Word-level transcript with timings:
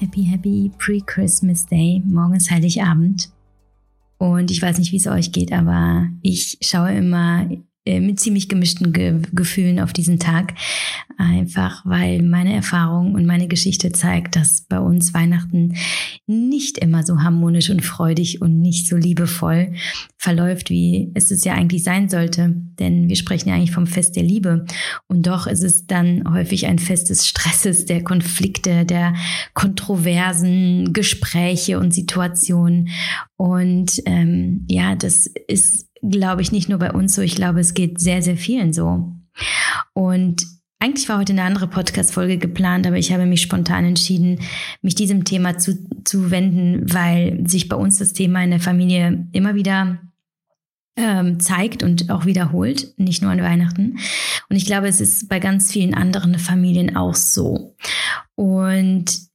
Happy, 0.00 0.22
happy 0.22 0.72
Pre-Christmas 0.78 1.66
Day. 1.66 2.02
Morgen 2.06 2.34
ist 2.34 2.50
Heiligabend. 2.50 3.28
Und 4.16 4.50
ich 4.50 4.62
weiß 4.62 4.78
nicht, 4.78 4.92
wie 4.92 4.96
es 4.96 5.06
euch 5.06 5.30
geht, 5.30 5.52
aber 5.52 6.08
ich 6.22 6.56
schaue 6.62 6.94
immer 6.94 7.46
mit 7.98 8.20
ziemlich 8.20 8.48
gemischten 8.48 8.92
Ge 8.92 9.22
Gefühlen 9.32 9.80
auf 9.80 9.92
diesen 9.92 10.18
Tag. 10.18 10.54
Einfach 11.18 11.84
weil 11.84 12.22
meine 12.22 12.54
Erfahrung 12.54 13.14
und 13.14 13.26
meine 13.26 13.48
Geschichte 13.48 13.92
zeigt, 13.92 14.36
dass 14.36 14.62
bei 14.62 14.78
uns 14.78 15.12
Weihnachten 15.12 15.74
nicht 16.26 16.78
immer 16.78 17.02
so 17.02 17.22
harmonisch 17.22 17.70
und 17.70 17.84
freudig 17.84 18.40
und 18.40 18.60
nicht 18.60 18.86
so 18.86 18.96
liebevoll 18.96 19.72
verläuft, 20.16 20.70
wie 20.70 21.10
es 21.14 21.30
es 21.30 21.44
ja 21.44 21.54
eigentlich 21.54 21.82
sein 21.82 22.08
sollte. 22.08 22.54
Denn 22.78 23.08
wir 23.08 23.16
sprechen 23.16 23.48
ja 23.48 23.54
eigentlich 23.54 23.72
vom 23.72 23.86
Fest 23.86 24.16
der 24.16 24.22
Liebe. 24.22 24.66
Und 25.08 25.26
doch 25.26 25.46
ist 25.46 25.64
es 25.64 25.86
dann 25.86 26.32
häufig 26.32 26.66
ein 26.66 26.78
Fest 26.78 27.10
des 27.10 27.26
Stresses, 27.26 27.86
der 27.86 28.04
Konflikte, 28.04 28.84
der 28.84 29.14
kontroversen 29.54 30.92
Gespräche 30.92 31.78
und 31.78 31.92
Situationen. 31.92 32.88
Und 33.36 34.00
ähm, 34.06 34.64
ja, 34.68 34.94
das 34.94 35.26
ist 35.26 35.89
glaube 36.02 36.42
ich, 36.42 36.52
nicht 36.52 36.68
nur 36.68 36.78
bei 36.78 36.92
uns 36.92 37.14
so. 37.14 37.22
Ich 37.22 37.34
glaube, 37.34 37.60
es 37.60 37.74
geht 37.74 38.00
sehr, 38.00 38.22
sehr 38.22 38.36
vielen 38.36 38.72
so. 38.72 39.12
Und 39.92 40.46
eigentlich 40.78 41.08
war 41.08 41.18
heute 41.18 41.32
eine 41.32 41.42
andere 41.42 41.66
Podcast-Folge 41.66 42.38
geplant, 42.38 42.86
aber 42.86 42.96
ich 42.96 43.12
habe 43.12 43.26
mich 43.26 43.42
spontan 43.42 43.84
entschieden, 43.84 44.40
mich 44.80 44.94
diesem 44.94 45.24
Thema 45.24 45.58
zu, 45.58 45.78
zu 46.04 46.30
wenden, 46.30 46.92
weil 46.92 47.46
sich 47.46 47.68
bei 47.68 47.76
uns 47.76 47.98
das 47.98 48.14
Thema 48.14 48.42
in 48.42 48.50
der 48.50 48.60
Familie 48.60 49.28
immer 49.32 49.54
wieder 49.54 49.98
ähm, 50.96 51.38
zeigt 51.38 51.82
und 51.82 52.10
auch 52.10 52.24
wiederholt, 52.24 52.94
nicht 52.96 53.20
nur 53.20 53.30
an 53.30 53.42
Weihnachten. 53.42 53.98
Und 54.48 54.56
ich 54.56 54.64
glaube, 54.64 54.88
es 54.88 55.00
ist 55.00 55.28
bei 55.28 55.38
ganz 55.38 55.70
vielen 55.70 55.94
anderen 55.94 56.38
Familien 56.38 56.96
auch 56.96 57.14
so. 57.14 57.76
Und 58.34 59.29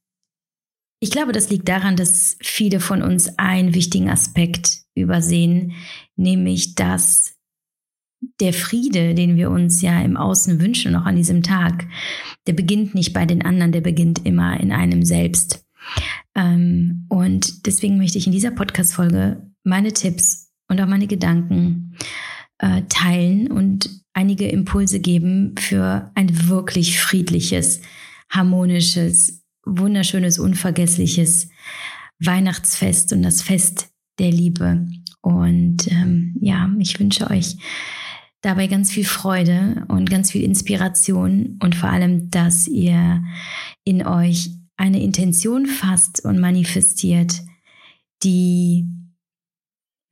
ich 1.00 1.10
glaube, 1.10 1.32
das 1.32 1.50
liegt 1.50 1.68
daran, 1.68 1.96
dass 1.96 2.36
viele 2.40 2.80
von 2.80 3.02
uns 3.02 3.38
einen 3.38 3.74
wichtigen 3.74 4.08
Aspekt 4.08 4.82
übersehen, 4.94 5.72
nämlich 6.16 6.74
dass 6.74 7.34
der 8.40 8.52
Friede, 8.52 9.14
den 9.14 9.36
wir 9.36 9.50
uns 9.50 9.82
ja 9.82 10.00
im 10.00 10.16
Außen 10.16 10.60
wünschen, 10.60 10.92
noch 10.92 11.04
an 11.04 11.16
diesem 11.16 11.42
Tag, 11.42 11.86
der 12.46 12.54
beginnt 12.54 12.94
nicht 12.94 13.12
bei 13.12 13.26
den 13.26 13.44
anderen, 13.44 13.72
der 13.72 13.82
beginnt 13.82 14.24
immer 14.24 14.58
in 14.58 14.72
einem 14.72 15.04
selbst. 15.04 15.64
Ähm, 16.34 17.06
und 17.08 17.66
deswegen 17.66 17.98
möchte 17.98 18.18
ich 18.18 18.26
in 18.26 18.32
dieser 18.32 18.50
Podcast-Folge 18.50 19.50
meine 19.64 19.92
Tipps 19.92 20.50
und 20.68 20.80
auch 20.80 20.86
meine 20.86 21.06
Gedanken 21.06 21.96
äh, 22.58 22.82
teilen 22.88 23.50
und 23.50 23.90
einige 24.12 24.48
Impulse 24.48 25.00
geben 25.00 25.54
für 25.58 26.10
ein 26.14 26.48
wirklich 26.48 27.00
friedliches, 27.00 27.82
harmonisches, 28.30 29.45
wunderschönes, 29.66 30.38
unvergessliches 30.38 31.48
Weihnachtsfest 32.18 33.12
und 33.12 33.22
das 33.22 33.42
Fest 33.42 33.90
der 34.18 34.30
Liebe. 34.30 34.86
Und 35.20 35.90
ähm, 35.90 36.36
ja, 36.40 36.70
ich 36.78 36.98
wünsche 36.98 37.30
euch 37.30 37.56
dabei 38.40 38.68
ganz 38.68 38.92
viel 38.92 39.04
Freude 39.04 39.84
und 39.88 40.08
ganz 40.08 40.30
viel 40.30 40.44
Inspiration 40.44 41.58
und 41.60 41.74
vor 41.74 41.90
allem, 41.90 42.30
dass 42.30 42.68
ihr 42.68 43.22
in 43.84 44.06
euch 44.06 44.50
eine 44.76 45.02
Intention 45.02 45.66
fasst 45.66 46.24
und 46.24 46.38
manifestiert, 46.38 47.42
die 48.22 48.86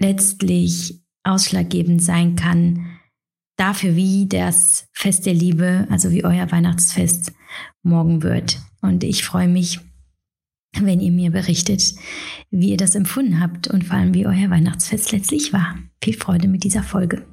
letztlich 0.01 1.01
ausschlaggebend 1.23 2.03
sein 2.03 2.37
kann 2.37 2.99
dafür, 3.57 3.95
wie 3.95 4.27
das 4.27 4.89
Fest 4.93 5.27
der 5.27 5.35
Liebe, 5.35 5.87
also 5.91 6.11
wie 6.11 6.25
euer 6.25 6.51
Weihnachtsfest 6.51 7.33
morgen 7.83 8.23
wird. 8.23 8.59
Und 8.85 9.03
ich 9.03 9.25
freue 9.25 9.49
mich, 9.49 9.81
wenn 10.79 11.01
ihr 11.01 11.11
mir 11.11 11.31
berichtet, 11.31 11.95
wie 12.51 12.73
ihr 12.73 12.77
das 12.77 12.95
empfunden 12.95 13.41
habt 13.41 13.67
und 13.67 13.83
vor 13.83 13.97
allem, 13.97 14.13
wie 14.13 14.27
euer 14.27 14.51
Weihnachtsfest 14.51 15.11
letztlich 15.11 15.55
war. 15.55 15.79
Viel 16.03 16.13
Freude 16.13 16.49
mit 16.49 16.65
dieser 16.65 16.83
Folge. 16.83 17.25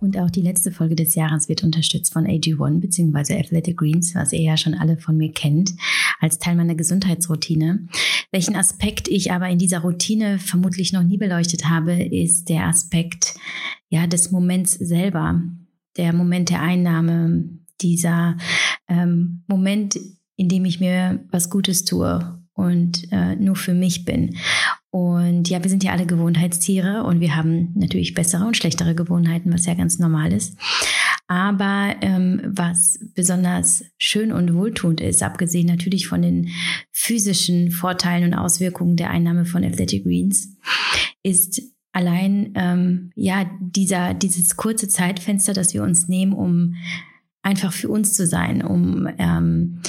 Und 0.00 0.16
auch 0.16 0.30
die 0.30 0.40
letzte 0.40 0.72
Folge 0.72 0.94
des 0.94 1.14
Jahres 1.14 1.50
wird 1.50 1.62
unterstützt 1.62 2.14
von 2.14 2.24
AG1 2.24 2.80
bzw. 2.80 3.38
Athletic 3.38 3.76
Greens, 3.76 4.14
was 4.14 4.32
ihr 4.32 4.40
ja 4.40 4.56
schon 4.56 4.72
alle 4.72 4.96
von 4.96 5.18
mir 5.18 5.32
kennt, 5.32 5.74
als 6.20 6.38
Teil 6.38 6.56
meiner 6.56 6.74
Gesundheitsroutine. 6.74 7.86
Welchen 8.30 8.56
Aspekt 8.56 9.08
ich 9.08 9.32
aber 9.32 9.48
in 9.48 9.58
dieser 9.58 9.80
Routine 9.80 10.38
vermutlich 10.38 10.92
noch 10.92 11.02
nie 11.02 11.16
beleuchtet 11.16 11.68
habe, 11.68 11.94
ist 11.94 12.48
der 12.48 12.66
Aspekt 12.66 13.34
ja 13.88 14.06
des 14.06 14.30
Moments 14.30 14.72
selber 14.72 15.42
der 15.96 16.12
Moment 16.12 16.50
der 16.50 16.62
Einnahme, 16.62 17.44
dieser 17.80 18.36
ähm, 18.88 19.42
Moment, 19.46 19.98
in 20.36 20.48
dem 20.48 20.64
ich 20.64 20.80
mir 20.80 21.24
was 21.30 21.50
Gutes 21.50 21.84
tue 21.84 22.38
und 22.54 23.10
äh, 23.12 23.36
nur 23.36 23.56
für 23.56 23.74
mich 23.74 24.04
bin. 24.04 24.36
Und 24.90 25.48
ja, 25.48 25.62
wir 25.62 25.70
sind 25.70 25.84
ja 25.84 25.92
alle 25.92 26.06
Gewohnheitstiere 26.06 27.04
und 27.04 27.20
wir 27.20 27.36
haben 27.36 27.72
natürlich 27.74 28.14
bessere 28.14 28.44
und 28.44 28.56
schlechtere 28.56 28.94
Gewohnheiten, 28.94 29.52
was 29.52 29.66
ja 29.66 29.74
ganz 29.74 29.98
normal 29.98 30.32
ist. 30.32 30.56
Aber 31.28 31.94
ähm, 32.00 32.40
was 32.46 32.98
besonders 33.14 33.84
schön 33.98 34.32
und 34.32 34.54
wohltuend 34.54 35.02
ist, 35.02 35.22
abgesehen 35.22 35.66
natürlich 35.66 36.08
von 36.08 36.22
den 36.22 36.48
physischen 36.90 37.70
Vorteilen 37.70 38.24
und 38.24 38.34
Auswirkungen 38.34 38.96
der 38.96 39.10
Einnahme 39.10 39.44
von 39.44 39.62
Athletic 39.62 40.04
Greens, 40.04 40.56
ist 41.22 41.60
allein 41.92 42.52
ähm, 42.54 43.10
ja 43.14 43.50
dieser 43.60 44.14
dieses 44.14 44.56
kurze 44.56 44.88
Zeitfenster, 44.88 45.52
das 45.52 45.74
wir 45.74 45.82
uns 45.82 46.08
nehmen, 46.08 46.32
um 46.32 46.76
einfach 47.42 47.74
für 47.74 47.90
uns 47.90 48.14
zu 48.14 48.26
sein, 48.26 48.62
um 48.64 49.06
ähm, 49.18 49.82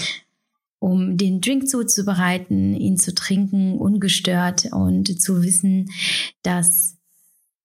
um 0.80 1.18
den 1.18 1.40
Drink 1.40 1.70
zuzubereiten, 1.70 2.74
ihn 2.74 2.98
zu 2.98 3.14
trinken, 3.14 3.78
ungestört 3.78 4.70
und 4.72 5.22
zu 5.22 5.42
wissen, 5.44 5.90
dass 6.42 6.99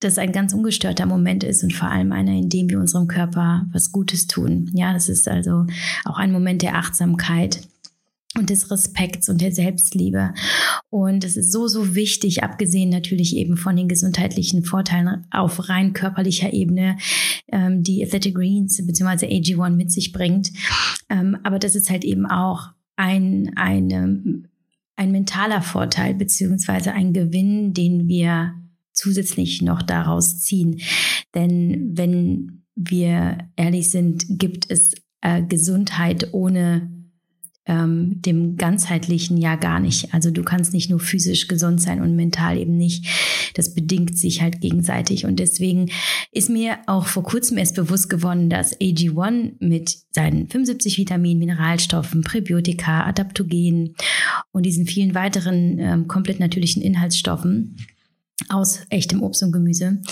das 0.01 0.19
ein 0.19 0.33
ganz 0.33 0.53
ungestörter 0.53 1.07
Moment 1.07 1.45
ist 1.45 1.63
und 1.63 1.73
vor 1.73 1.91
allem 1.91 2.13
einer, 2.13 2.33
in 2.33 2.49
dem 2.49 2.69
wir 2.69 2.79
unserem 2.79 3.09
Körper 3.09 3.67
was 3.73 3.93
Gutes 3.93 4.27
tun. 4.27 4.71
Ja, 4.75 4.93
das 4.93 5.09
ist 5.09 5.29
also 5.29 5.67
auch 6.05 6.19
ein 6.19 6.33
Moment 6.33 6.63
der 6.63 6.77
Achtsamkeit 6.77 7.61
und 8.37 8.51
des 8.51 8.71
Respekts 8.71 9.29
und 9.29 9.41
der 9.41 9.53
Selbstliebe. 9.53 10.35
Und 10.91 11.25
es 11.25 11.37
ist 11.37 11.53
so, 11.53 11.69
so 11.69 11.95
wichtig, 11.95 12.43
abgesehen 12.43 12.91
natürlich 12.91 13.37
eben 13.37 13.57
von 13.57 13.77
den 13.77 13.89
gesundheitlichen 13.89 14.65
Vorteilen 14.65 15.27
auf 15.31 15.69
rein 15.69 15.93
körperlicher 15.93 16.53
Ebene, 16.53 16.97
ähm, 17.51 17.83
die 17.83 18.05
Athletic 18.05 18.35
Greens 18.35 18.85
bzw. 18.85 19.27
AG1 19.27 19.71
mit 19.71 19.93
sich 19.93 20.13
bringt. 20.13 20.51
Ähm, 21.09 21.39
aber 21.45 21.59
das 21.59 21.77
ist 21.77 21.91
halt 21.91 22.05
eben 22.05 22.27
auch 22.27 22.71
ein, 22.97 23.53
eine, 23.57 24.43
ein 24.97 25.13
mentaler 25.13 25.63
Vorteil 25.63 26.15
beziehungsweise 26.15 26.93
ein 26.93 27.13
Gewinn, 27.13 27.73
den 27.73 28.09
wir 28.09 28.55
zusätzlich 28.95 29.61
noch 29.61 29.83
daraus 29.83 30.41
ziehen. 30.41 30.81
Denn 31.35 31.91
wenn 31.95 32.65
wir 32.75 33.39
ehrlich 33.57 33.91
sind, 33.91 34.25
gibt 34.29 34.71
es 34.71 34.95
äh, 35.21 35.43
Gesundheit 35.43 36.33
ohne 36.33 36.91
ähm, 37.67 38.21
dem 38.21 38.57
ganzheitlichen 38.57 39.39
ja 39.39 39.57
gar 39.57 39.81
nicht. 39.81 40.13
Also 40.13 40.31
du 40.31 40.43
kannst 40.43 40.75
nicht 40.75 40.91
nur 40.91 41.01
physisch 41.01 41.49
gesund 41.49 41.81
sein 41.81 42.03
und 42.03 42.15
mental 42.15 42.59
eben 42.59 42.77
nicht. 42.77 43.07
Das 43.55 43.75
bedingt 43.75 44.19
sich 44.19 44.43
halt 44.43 44.61
gegenseitig. 44.61 45.25
Und 45.25 45.41
deswegen 45.41 45.91
ist 46.31 46.51
mir 46.51 46.79
auch 46.87 47.07
vor 47.07 47.23
kurzem 47.23 47.57
erst 47.57 47.77
bewusst 47.77 48.11
geworden, 48.11 48.51
dass 48.51 48.79
AG1 48.81 49.55
mit 49.61 49.97
seinen 50.11 50.49
75 50.49 50.99
Vitaminen, 50.99 51.39
Mineralstoffen, 51.39 52.23
Präbiotika, 52.23 53.05
Adaptogenen 53.05 53.95
und 54.53 54.67
diesen 54.67 54.87
vielen 54.87 55.15
weiteren 55.15 55.79
ähm, 55.79 56.09
komplett 56.09 56.41
natürlichen 56.41 56.83
Inhaltsstoffen 56.83 57.77
aus 58.49 58.81
echtem 58.91 59.23
Obst 59.23 59.43
und 59.43 59.53
Gemüse, 59.53 60.03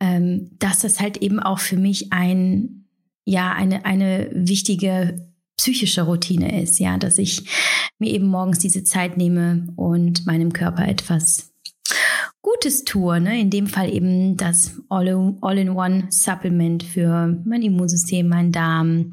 ähm, 0.00 0.50
dass 0.58 0.80
das 0.80 1.00
halt 1.00 1.18
eben 1.18 1.40
auch 1.40 1.58
für 1.58 1.76
mich 1.76 2.12
ein, 2.12 2.86
ja, 3.24 3.52
eine, 3.52 3.84
eine 3.84 4.30
wichtige 4.32 5.32
psychische 5.56 6.02
Routine 6.02 6.62
ist, 6.62 6.78
ja, 6.78 6.98
dass 6.98 7.18
ich 7.18 7.44
mir 7.98 8.10
eben 8.10 8.26
morgens 8.26 8.58
diese 8.58 8.84
Zeit 8.84 9.16
nehme 9.16 9.68
und 9.76 10.26
meinem 10.26 10.52
Körper 10.52 10.88
etwas 10.88 11.52
Gutes 12.42 12.82
tue, 12.82 13.20
ne? 13.20 13.40
in 13.40 13.50
dem 13.50 13.68
Fall 13.68 13.92
eben 13.92 14.36
das 14.36 14.72
All-in-One-Supplement 14.88 16.82
für 16.82 17.40
mein 17.44 17.62
Immunsystem, 17.62 18.28
mein 18.28 18.50
Darm, 18.50 19.12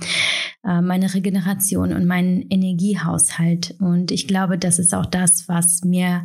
äh, 0.65 0.81
meine 0.81 1.13
Regeneration 1.13 1.93
und 1.93 2.07
meinen 2.07 2.41
Energiehaushalt. 2.49 3.75
Und 3.79 4.11
ich 4.11 4.27
glaube, 4.27 4.57
das 4.57 4.79
ist 4.79 4.95
auch 4.95 5.05
das, 5.05 5.47
was 5.47 5.83
mir 5.83 6.23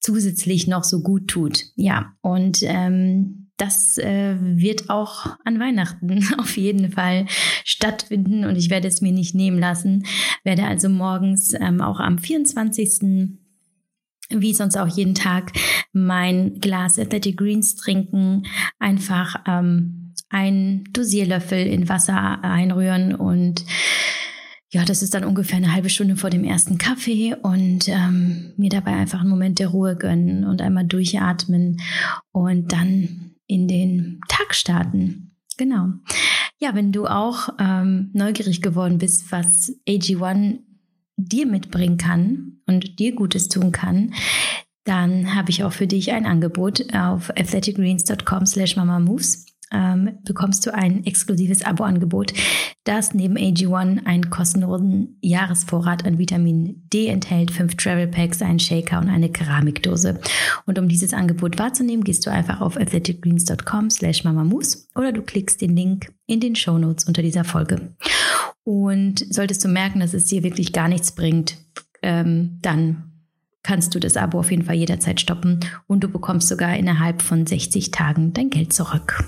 zusätzlich 0.00 0.66
noch 0.66 0.84
so 0.84 1.02
gut 1.02 1.28
tut. 1.28 1.64
Ja, 1.76 2.14
und 2.20 2.58
ähm, 2.62 3.48
das 3.56 3.98
äh, 3.98 4.36
wird 4.40 4.88
auch 4.88 5.26
an 5.44 5.58
Weihnachten 5.58 6.24
auf 6.38 6.56
jeden 6.56 6.92
Fall 6.92 7.26
stattfinden 7.64 8.44
und 8.44 8.56
ich 8.56 8.70
werde 8.70 8.88
es 8.88 9.00
mir 9.00 9.12
nicht 9.12 9.34
nehmen 9.34 9.58
lassen. 9.58 10.04
Werde 10.44 10.64
also 10.64 10.88
morgens 10.88 11.52
ähm, 11.54 11.80
auch 11.80 12.00
am 12.00 12.18
24 12.18 13.36
wie 14.30 14.52
sonst 14.52 14.76
auch 14.76 14.88
jeden 14.88 15.14
Tag 15.14 15.52
mein 15.92 16.60
Glas 16.60 16.98
Athletic 16.98 17.38
Greens 17.38 17.76
trinken, 17.76 18.42
einfach 18.78 19.42
ähm, 19.46 20.12
einen 20.28 20.84
Dosierlöffel 20.92 21.66
in 21.66 21.88
Wasser 21.88 22.44
einrühren 22.44 23.14
und 23.14 23.64
ja, 24.70 24.84
das 24.84 25.02
ist 25.02 25.14
dann 25.14 25.24
ungefähr 25.24 25.56
eine 25.56 25.72
halbe 25.72 25.88
Stunde 25.88 26.16
vor 26.16 26.30
dem 26.30 26.44
ersten 26.44 26.76
Kaffee 26.76 27.34
und 27.34 27.88
ähm, 27.88 28.52
mir 28.56 28.68
dabei 28.68 28.92
einfach 28.92 29.20
einen 29.20 29.30
Moment 29.30 29.58
der 29.58 29.68
Ruhe 29.68 29.96
gönnen 29.96 30.44
und 30.44 30.60
einmal 30.60 30.84
durchatmen 30.84 31.80
und 32.32 32.72
dann 32.72 33.32
in 33.46 33.66
den 33.66 34.20
Tag 34.28 34.54
starten. 34.54 35.34
Genau. 35.56 35.88
Ja, 36.60 36.74
wenn 36.74 36.92
du 36.92 37.06
auch 37.06 37.48
ähm, 37.58 38.10
neugierig 38.12 38.60
geworden 38.60 38.98
bist, 38.98 39.32
was 39.32 39.74
AG1 39.88 40.58
dir 41.16 41.46
mitbringen 41.46 41.96
kann 41.96 42.60
und 42.66 42.98
dir 42.98 43.14
Gutes 43.14 43.48
tun 43.48 43.72
kann, 43.72 44.12
dann 44.84 45.34
habe 45.34 45.50
ich 45.50 45.64
auch 45.64 45.72
für 45.72 45.86
dich 45.86 46.12
ein 46.12 46.26
Angebot 46.26 46.94
auf 46.94 47.30
athleticgreens.com 47.30 48.46
slash 48.46 48.76
mamamoves 48.76 49.46
ähm, 49.72 50.18
bekommst 50.24 50.66
du 50.66 50.74
ein 50.74 51.04
exklusives 51.04 51.64
Abo-Angebot, 51.64 52.32
das 52.84 53.14
neben 53.14 53.36
AG1 53.36 54.06
einen 54.06 54.30
kostenlosen 54.30 55.18
Jahresvorrat 55.20 56.04
an 56.06 56.18
Vitamin 56.18 56.88
D 56.92 57.08
enthält, 57.08 57.50
fünf 57.50 57.76
Travel 57.76 58.08
Packs, 58.08 58.40
einen 58.42 58.58
Shaker 58.58 59.00
und 59.00 59.08
eine 59.08 59.30
Keramikdose. 59.30 60.20
Und 60.66 60.78
um 60.78 60.88
dieses 60.88 61.12
Angebot 61.12 61.58
wahrzunehmen, 61.58 62.04
gehst 62.04 62.26
du 62.26 62.30
einfach 62.30 62.60
auf 62.60 62.76
athleticgreens.com 62.76 63.90
slash 63.90 64.24
mamamoose 64.24 64.86
oder 64.94 65.12
du 65.12 65.22
klickst 65.22 65.60
den 65.60 65.76
Link 65.76 66.12
in 66.26 66.40
den 66.40 66.56
Show 66.56 66.78
Notes 66.78 67.04
unter 67.04 67.22
dieser 67.22 67.44
Folge. 67.44 67.94
Und 68.64 69.24
solltest 69.32 69.64
du 69.64 69.68
merken, 69.68 70.00
dass 70.00 70.14
es 70.14 70.26
dir 70.26 70.42
wirklich 70.42 70.72
gar 70.72 70.88
nichts 70.88 71.12
bringt, 71.12 71.56
ähm, 72.02 72.58
dann 72.62 73.04
kannst 73.62 73.94
du 73.94 74.00
das 74.00 74.16
Abo 74.16 74.38
auf 74.38 74.50
jeden 74.50 74.64
Fall 74.64 74.76
jederzeit 74.76 75.20
stoppen 75.20 75.60
und 75.86 76.04
du 76.04 76.08
bekommst 76.08 76.48
sogar 76.48 76.76
innerhalb 76.76 77.22
von 77.22 77.46
60 77.46 77.90
Tagen 77.90 78.32
dein 78.32 78.50
Geld 78.50 78.72
zurück. 78.72 79.24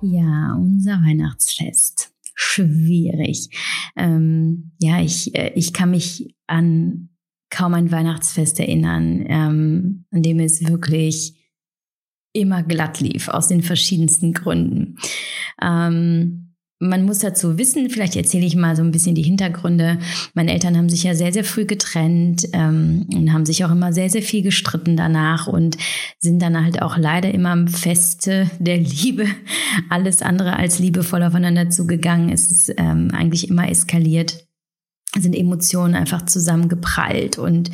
Ja, 0.00 0.54
unser 0.54 1.02
Weihnachtsfest. 1.02 2.12
Schwierig. 2.34 3.50
Ähm, 3.96 4.72
ja, 4.78 5.00
ich, 5.00 5.34
äh, 5.34 5.52
ich 5.54 5.72
kann 5.72 5.90
mich 5.90 6.36
an 6.46 7.08
kaum 7.50 7.74
ein 7.74 7.90
Weihnachtsfest 7.90 8.60
erinnern, 8.60 9.24
ähm, 9.26 10.04
an 10.12 10.22
dem 10.22 10.38
es 10.38 10.66
wirklich 10.66 11.34
immer 12.32 12.62
glatt 12.62 13.00
lief, 13.00 13.28
aus 13.28 13.48
den 13.48 13.62
verschiedensten 13.62 14.32
Gründen. 14.32 14.98
Ähm, 15.60 16.47
man 16.80 17.04
muss 17.04 17.18
dazu 17.18 17.58
wissen, 17.58 17.90
vielleicht 17.90 18.14
erzähle 18.14 18.46
ich 18.46 18.54
mal 18.54 18.76
so 18.76 18.82
ein 18.82 18.92
bisschen 18.92 19.14
die 19.14 19.22
Hintergründe. 19.22 19.98
Meine 20.34 20.52
Eltern 20.52 20.76
haben 20.76 20.88
sich 20.88 21.02
ja 21.02 21.14
sehr, 21.14 21.32
sehr 21.32 21.44
früh 21.44 21.64
getrennt 21.64 22.48
ähm, 22.52 23.06
und 23.12 23.32
haben 23.32 23.46
sich 23.46 23.64
auch 23.64 23.70
immer 23.70 23.92
sehr, 23.92 24.10
sehr 24.10 24.22
viel 24.22 24.42
gestritten 24.42 24.96
danach 24.96 25.48
und 25.48 25.76
sind 26.18 26.40
dann 26.40 26.62
halt 26.64 26.80
auch 26.80 26.96
leider 26.96 27.32
immer 27.32 27.50
am 27.50 27.68
Feste 27.68 28.48
der 28.58 28.78
Liebe 28.78 29.26
alles 29.90 30.22
andere 30.22 30.56
als 30.56 30.78
liebevoll 30.78 31.22
aufeinander 31.22 31.68
zugegangen. 31.68 32.30
Es 32.30 32.50
ist 32.50 32.74
ähm, 32.78 33.10
eigentlich 33.12 33.48
immer 33.48 33.68
eskaliert 33.68 34.47
sind 35.16 35.34
Emotionen 35.34 35.94
einfach 35.94 36.26
zusammengeprallt 36.26 37.38
und 37.38 37.70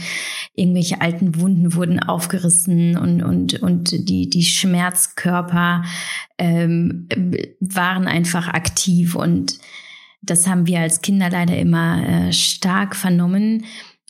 irgendwelche 0.55 1.01
alten 1.01 1.41
Wunden 1.41 1.75
wurden 1.75 2.01
aufgerissen 2.01 2.97
und, 2.97 3.23
und, 3.23 3.61
und 3.61 4.09
die, 4.09 4.31
die 4.31 4.45
Schmerzkörper 4.45 5.85
ähm, 6.39 7.09
waren 7.61 8.07
einfach 8.07 8.49
aktiv 8.49 9.17
und 9.17 9.59
das 10.23 10.47
haben 10.47 10.67
wir 10.67 10.81
als 10.81 11.03
Kinder 11.03 11.29
leider 11.29 11.57
immer 11.59 12.07
äh, 12.07 12.33
stark 12.33 12.97
vernommen. 12.97 13.65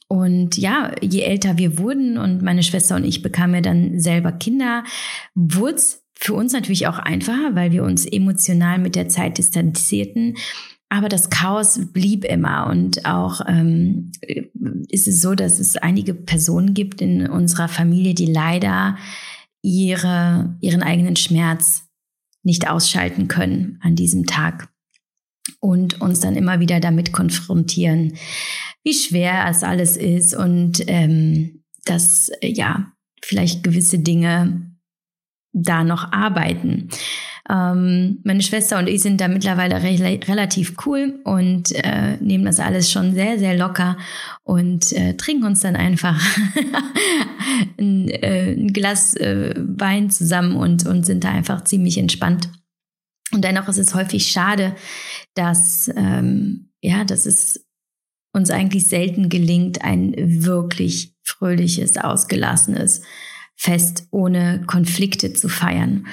Und 0.07 0.57
ja, 0.57 0.93
je 1.01 1.23
älter 1.23 1.59
wir 1.59 1.79
wurden 1.79 2.19
und 2.19 2.43
meine 2.43 2.63
Schwester 2.63 2.95
und 2.95 3.05
ich 3.05 3.23
bekamen 3.23 3.57
ja 3.57 3.61
dann 3.63 3.99
selber 3.99 4.33
Kinder, 4.33 4.85
wurde 5.35 5.77
es 5.77 6.05
für 6.15 6.35
uns 6.35 6.53
natürlich 6.53 6.87
auch 6.87 6.99
einfacher, 6.99 7.55
weil 7.55 7.73
wir 7.73 7.83
uns 7.83 8.07
emotional 8.07 8.79
mit 8.79 8.95
der 8.95 9.09
Zeit 9.09 9.39
distanzierten 9.39 10.37
aber 10.95 11.09
das 11.09 11.29
Chaos 11.29 11.81
blieb 11.93 12.25
immer 12.25 12.69
und 12.69 13.05
auch 13.05 13.41
ähm, 13.49 14.13
ist 14.89 15.09
es 15.09 15.21
so, 15.21 15.35
dass 15.35 15.59
es 15.59 15.77
einige 15.77 16.15
Personen 16.15 16.73
gibt 16.73 17.01
in 17.03 17.29
unserer 17.29 17.67
Familie, 17.67 18.15
die 18.15 18.27
leider 18.27 18.97
ihre, 19.61 20.57
ihren 20.61 20.85
eigenen 20.85 21.17
Schmerz 21.17 21.89
nicht 22.45 22.71
ausschalten 22.71 23.27
können 23.27 23.79
an 23.83 23.97
diesem 23.97 24.27
Tag 24.27 24.69
und 25.59 26.01
uns 26.01 26.21
dann 26.21 26.37
immer 26.37 26.61
wieder 26.61 26.79
damit 26.79 27.13
konfrontieren, 27.13 28.15
wie 28.85 28.95
schwer 28.95 29.47
es 29.49 29.65
alles 29.65 29.97
ist 29.97 30.35
und 30.35 30.85
ähm, 30.87 31.65
dass 31.87 32.31
ja 32.41 32.93
vielleicht 33.21 33.65
gewisse 33.65 33.99
Dinge 33.99 34.74
da 35.55 35.85
noch 35.85 36.13
arbeiten. 36.13 36.91
Ähm, 37.49 38.21
meine 38.25 38.43
Schwester 38.43 38.79
und 38.79 38.89
ich 38.89 39.03
sind 39.03 39.21
da 39.21 39.29
mittlerweile 39.29 39.83
re 39.83 40.21
relativ 40.27 40.77
cool 40.87 41.21
und 41.25 41.73
äh, 41.73 42.17
nehmen 42.21 42.45
das 42.45 42.59
alles 42.59 42.91
schon 42.91 43.15
sehr, 43.15 43.39
sehr 43.39 43.57
locker 43.57 43.97
und 44.43 44.93
äh, 44.93 45.15
trinken 45.15 45.45
uns 45.45 45.61
dann 45.61 45.77
einfach 45.77 46.21
ein, 47.79 48.09
äh, 48.09 48.53
ein, 48.53 48.73
Glas 48.73 49.15
äh, 49.15 49.55
Wein 49.57 50.11
zusammen 50.11 50.57
und, 50.57 50.87
und 50.87 51.05
sind 51.05 51.25
da 51.25 51.31
einfach 51.31 51.65
ziemlich 51.65 51.99
entspannt. 51.99 52.49
Und 53.33 53.45
dennoch 53.45 53.69
ist 53.69 53.79
es 53.79 53.95
häufig 53.95 54.29
schade, 54.29 54.75
dass, 55.35 55.91
ähm, 55.97 56.71
ja, 56.81 57.05
dass 57.05 57.27
es 57.27 57.67
uns 58.33 58.51
eigentlich 58.51 58.87
selten 58.87 59.29
gelingt, 59.29 59.83
ein 59.83 60.15
wirklich 60.17 61.15
fröhliches, 61.23 61.97
ausgelassenes 61.99 63.03
Fest 63.57 64.09
ohne 64.11 64.63
Konflikte 64.67 65.33
zu 65.33 65.49
feiern. 65.49 66.07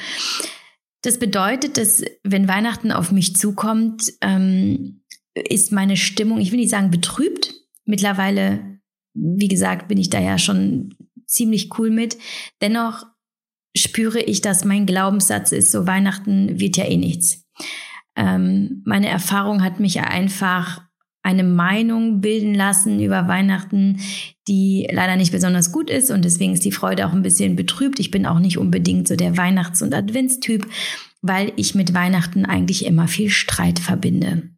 Das 1.02 1.18
bedeutet, 1.18 1.78
dass 1.78 2.04
wenn 2.24 2.48
Weihnachten 2.48 2.92
auf 2.92 3.12
mich 3.12 3.36
zukommt, 3.36 4.14
ähm, 4.22 5.04
ist 5.34 5.72
meine 5.72 5.98
Stimmung, 5.98 6.40
ich 6.40 6.52
will 6.52 6.60
nicht 6.60 6.70
sagen 6.70 6.92
betrübt. 6.92 7.54
Mittlerweile, 7.86 8.80
wie 9.14 9.48
gesagt, 9.48 9.88
bin 9.88 9.98
ich 9.98 10.10
da 10.10 10.20
ja 10.20 10.38
schon 10.38 10.96
ziemlich 11.26 11.78
cool 11.78 11.90
mit. 11.90 12.18
Dennoch 12.62 13.06
spüre 13.76 14.22
ich, 14.22 14.42
dass 14.42 14.66
mein 14.66 14.86
Glaubenssatz 14.86 15.52
ist, 15.52 15.72
so 15.72 15.88
Weihnachten 15.88 16.60
wird 16.60 16.78
ja 16.78 16.86
eh 16.86 16.98
nichts. 16.98 17.46
Ähm, 18.16 18.84
meine 18.86 19.08
Erfahrung 19.08 19.64
hat 19.64 19.80
mich 19.80 20.02
einfach 20.02 20.82
eine 21.24 21.44
Meinung 21.44 22.22
bilden 22.22 22.56
lassen 22.56 23.00
über 23.00 23.28
Weihnachten, 23.28 24.00
die 24.48 24.88
leider 24.92 25.16
nicht 25.16 25.32
besonders 25.32 25.72
gut 25.72 25.90
ist 25.90 26.10
und 26.12 26.26
deswegen 26.26 26.54
ist 26.54 26.66
die 26.66 26.72
Freude 26.72 27.08
auch 27.08 27.14
ein 27.14 27.22
bisschen 27.22 27.56
betrübt. 27.56 28.00
Ich 28.00 28.12
bin 28.12 28.26
auch 28.26 28.40
nicht 28.40 28.58
unbedingt 28.58 29.08
so 29.08 29.16
der 29.16 29.38
Weihnachts- 29.38 29.82
und 29.82 29.94
Adventstyp, 29.94 30.66
weil 31.22 31.54
ich 31.56 31.76
mit 31.76 31.94
Weihnachten 31.94 32.46
eigentlich 32.46 32.86
immer 32.86 33.08
viel 33.08 33.30
Streit 33.30 33.80
verbinde. 33.80 34.50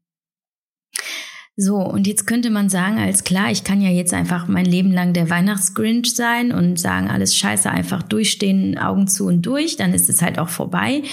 So, 1.55 1.77
und 1.77 2.07
jetzt 2.07 2.25
könnte 2.25 2.49
man 2.49 2.67
sagen, 2.69 2.97
als 2.97 3.23
klar, 3.23 3.51
ich 3.51 3.63
kann 3.63 3.79
ja 3.79 3.89
jetzt 3.89 4.13
einfach 4.13 4.47
mein 4.47 4.65
Leben 4.65 4.91
lang 4.91 5.13
der 5.13 5.29
Weihnachtsgrinch 5.29 6.15
sein 6.15 6.51
und 6.51 6.79
sagen, 6.79 7.09
alles 7.09 7.37
scheiße, 7.37 7.69
einfach 7.69 8.01
durchstehen, 8.01 8.79
Augen 8.79 9.07
zu 9.07 9.27
und 9.27 9.43
durch, 9.43 9.77
dann 9.77 9.93
ist 9.93 10.09
es 10.09 10.23
halt 10.23 10.39
auch 10.39 10.49
vorbei. 10.49 11.03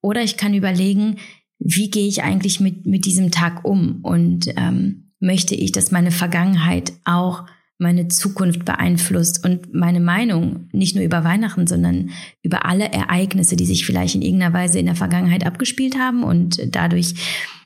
Oder 0.00 0.22
ich 0.22 0.38
kann 0.38 0.54
überlegen, 0.54 1.18
wie 1.64 1.90
gehe 1.90 2.08
ich 2.08 2.22
eigentlich 2.22 2.60
mit, 2.60 2.86
mit 2.86 3.04
diesem 3.04 3.30
Tag 3.30 3.64
um 3.64 4.00
und 4.02 4.48
ähm, 4.56 5.12
möchte 5.20 5.54
ich, 5.54 5.72
dass 5.72 5.92
meine 5.92 6.10
Vergangenheit 6.10 6.92
auch 7.04 7.44
meine 7.78 8.08
Zukunft 8.08 8.64
beeinflusst 8.64 9.44
und 9.44 9.74
meine 9.74 10.00
Meinung 10.00 10.68
nicht 10.72 10.94
nur 10.94 11.04
über 11.04 11.24
Weihnachten, 11.24 11.66
sondern 11.66 12.10
über 12.42 12.64
alle 12.64 12.92
Ereignisse, 12.92 13.56
die 13.56 13.66
sich 13.66 13.84
vielleicht 13.84 14.14
in 14.14 14.22
irgendeiner 14.22 14.54
Weise 14.54 14.78
in 14.78 14.86
der 14.86 14.94
Vergangenheit 14.94 15.44
abgespielt 15.44 15.98
haben 15.98 16.22
und 16.22 16.60
dadurch 16.74 17.14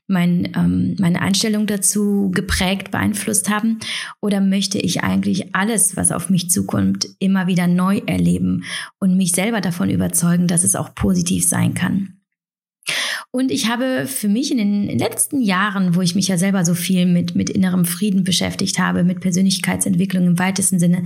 mein, 0.08 0.52
ähm, 0.56 0.96
meine 0.98 1.20
Einstellung 1.20 1.66
dazu 1.66 2.30
geprägt, 2.32 2.90
beeinflusst 2.90 3.50
haben? 3.50 3.78
Oder 4.20 4.40
möchte 4.40 4.78
ich 4.78 5.02
eigentlich 5.02 5.54
alles, 5.54 5.96
was 5.96 6.12
auf 6.12 6.30
mich 6.30 6.50
zukommt, 6.50 7.08
immer 7.18 7.46
wieder 7.46 7.66
neu 7.66 8.00
erleben 8.06 8.64
und 8.98 9.16
mich 9.16 9.32
selber 9.32 9.60
davon 9.60 9.90
überzeugen, 9.90 10.46
dass 10.46 10.64
es 10.64 10.76
auch 10.76 10.94
positiv 10.94 11.46
sein 11.46 11.74
kann? 11.74 12.20
Und 13.30 13.50
ich 13.50 13.68
habe 13.68 14.06
für 14.06 14.28
mich 14.28 14.50
in 14.50 14.58
den 14.58 14.98
letzten 14.98 15.40
Jahren, 15.42 15.94
wo 15.94 16.00
ich 16.00 16.14
mich 16.14 16.28
ja 16.28 16.38
selber 16.38 16.64
so 16.64 16.74
viel 16.74 17.06
mit, 17.06 17.34
mit 17.34 17.50
innerem 17.50 17.84
Frieden 17.84 18.24
beschäftigt 18.24 18.78
habe, 18.78 19.04
mit 19.04 19.20
Persönlichkeitsentwicklung 19.20 20.26
im 20.26 20.38
weitesten 20.38 20.78
Sinne, 20.78 21.04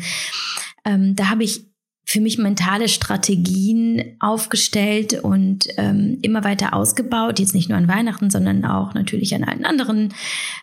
ähm, 0.84 1.16
da 1.16 1.28
habe 1.28 1.44
ich 1.44 1.64
für 2.10 2.20
mich 2.20 2.38
mentale 2.38 2.88
Strategien 2.88 4.16
aufgestellt 4.18 5.22
und 5.22 5.68
ähm, 5.76 6.18
immer 6.22 6.42
weiter 6.42 6.74
ausgebaut. 6.74 7.38
Jetzt 7.38 7.54
nicht 7.54 7.68
nur 7.68 7.78
an 7.78 7.86
Weihnachten, 7.86 8.30
sondern 8.30 8.64
auch 8.64 8.94
natürlich 8.94 9.32
an 9.34 9.44
allen 9.44 9.64
anderen 9.64 10.12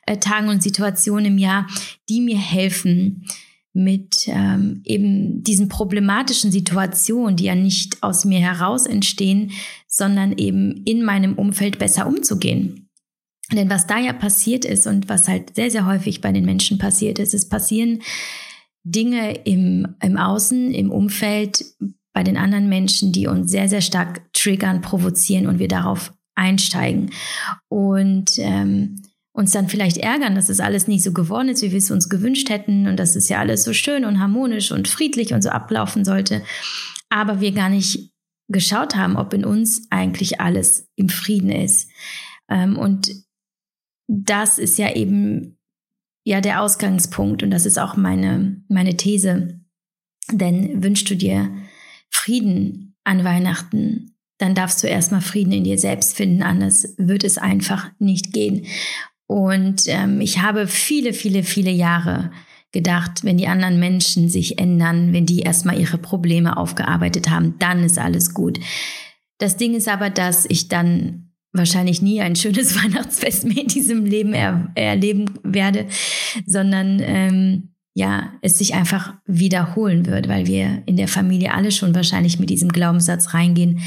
äh, 0.05 0.17
Tagen 0.17 0.49
und 0.49 0.61
Situationen 0.61 1.25
im 1.25 1.37
Jahr, 1.37 1.65
die 2.09 2.19
mir 2.19 2.37
helfen, 2.37 3.25
mit 3.77 4.27
ähm, 4.27 4.81
eben 4.84 5.43
diesen 5.43 5.69
problematischen 5.69 6.51
Situationen, 6.51 7.36
die 7.36 7.46
ja 7.46 7.55
nicht 7.55 8.01
aus 8.01 8.25
mir 8.25 8.39
heraus 8.39 8.86
entstehen, 8.86 9.51
sondern 9.88 10.34
eben 10.34 10.84
in 10.86 11.03
meinem 11.03 11.36
Umfeld 11.36 11.79
besser 11.79 12.07
umzugehen. 12.07 12.89
Denn 13.51 13.69
was 13.69 13.88
da 13.88 13.98
ja 13.98 14.13
passiert 14.13 14.65
ist 14.65 14.88
und 14.88 15.07
was 15.07 15.27
halt 15.27 15.55
sehr, 15.55 15.72
sehr 15.72 15.86
häufig 15.86 16.19
bei 16.22 16.31
den 16.31 16.46
Menschen 16.46 16.77
passiert 16.77 17.19
ist, 17.19 17.34
es 17.34 17.48
passieren 17.48 18.01
Dinge 18.84 19.34
im, 19.46 19.96
im 20.01 20.17
Außen, 20.17 20.74
im 20.74 20.91
Umfeld, 20.91 21.65
bei 22.13 22.24
den 22.24 22.38
anderen 22.38 22.67
Menschen, 22.67 23.12
die 23.12 23.27
uns 23.27 23.51
sehr, 23.51 23.69
sehr 23.69 23.81
stark 23.81 24.34
triggern, 24.34 24.81
provozieren 24.81 25.46
und 25.46 25.60
wir 25.60 25.67
darauf 25.67 26.13
einsteigen. 26.34 27.12
Und 27.67 28.31
ähm, 28.39 29.03
uns 29.38 29.51
dann 29.51 29.70
vielleicht 29.70 29.98
ärgern, 29.98 30.34
dass 30.34 30.50
es 30.50 30.60
alles 30.60 30.88
nicht 30.88 31.03
so 31.03 31.13
geworden 31.13 31.50
ist, 31.50 31.62
wie 31.62 31.70
wir 31.70 31.77
es 31.77 31.91
uns 31.91 32.10
gewünscht 32.10 32.50
hätten 32.50 32.88
und 32.88 32.98
dass 32.98 33.15
es 33.15 33.29
ja 33.29 33.38
alles 33.38 33.63
so 33.63 33.72
schön 33.72 34.03
und 34.03 34.20
harmonisch 34.20 34.72
und 34.72 34.88
friedlich 34.88 35.32
und 35.32 35.44
so 35.44 35.50
ablaufen 35.50 36.03
sollte. 36.03 36.41
Aber 37.10 37.39
wir 37.39 37.51
gar 37.51 37.70
nicht 37.70 38.12
geschaut 38.50 38.96
haben, 38.96 39.15
ob 39.15 39.36
in 39.36 39.46
uns 39.46 39.86
eigentlich 39.91 40.41
alles 40.41 40.89
im 40.96 41.10
Frieden 41.10 41.51
ist. 41.51 41.88
Ähm, 42.50 42.79
und 42.79 43.12
das 44.08 44.58
ist 44.58 44.79
ja 44.79 44.96
eben 44.96 45.60
ja 46.25 46.41
der 46.41 46.63
Ausgangspunkt 46.63 47.44
und 47.44 47.51
das 47.51 47.67
ist 47.67 47.77
auch 47.77 47.96
meine, 47.96 48.63
meine 48.70 48.98
These. 48.98 49.62
Denn 50.32 50.84
wünschst 50.84 51.12
du 51.12 51.15
dir 51.15 51.51
Frieden 52.10 52.96
an 53.03 53.24
Weihnachten, 53.24 54.15
dann 54.39 54.56
darfst 54.56 54.82
du 54.82 54.88
erstmal 54.88 55.22
Frieden 55.22 55.53
in 55.53 55.63
dir 55.63 55.77
selbst 55.77 56.17
finden, 56.17 56.41
anders 56.41 56.96
wird 56.98 57.24
es 57.24 57.38
einfach 57.38 57.91
nicht 58.00 58.34
gehen. 58.34 58.65
Und 59.27 59.84
ähm, 59.88 60.22
ich 60.22 60.41
habe 60.41 60.67
viele, 60.67 61.13
viele, 61.13 61.43
viele 61.43 61.72
Jahre 61.72 62.31
gedacht, 62.72 63.24
wenn 63.24 63.38
die 63.38 63.48
anderen 63.48 63.79
Menschen 63.79 64.29
sich 64.29 64.57
ändern, 64.60 65.13
wenn 65.13 65.25
die 65.25 65.39
erstmal 65.39 65.79
ihre 65.79 65.98
Probleme 65.98 66.57
aufgearbeitet 66.57 67.29
haben, 67.29 67.55
dann 67.60 67.84
ist 67.84 68.00
alles 68.00 68.34
gut. 68.34 68.60
Das 69.38 69.57
Ding 69.57 69.75
ist 69.75 69.88
aber, 69.88 70.10
dass 70.10 70.46
ich 70.46 70.67
dann 70.67 71.31
wahrscheinlich 71.53 72.01
nie 72.01 72.22
ein 72.22 72.36
schönes 72.36 72.75
Weihnachtsfest 72.84 73.46
mehr 73.46 73.63
in 73.63 73.67
diesem 73.67 74.05
Leben 74.05 74.34
er 74.34 74.72
erleben 74.75 75.25
werde, 75.43 75.88
sondern 76.46 77.00
ähm, 77.01 77.69
ja, 77.93 78.34
es 78.41 78.60
sich 78.60 78.75
einfach 78.75 79.15
wiederholen 79.25 80.05
wird, 80.05 80.27
weil 80.27 80.46
wir 80.46 80.84
in 80.86 80.98
der 80.98 81.07
Familie 81.07 81.53
alle 81.53 81.72
schon 81.72 81.96
wahrscheinlich 81.96 82.38
mit 82.38 82.50
diesem 82.50 82.69
Glaubenssatz 82.69 83.34
reingehen. 83.34 83.79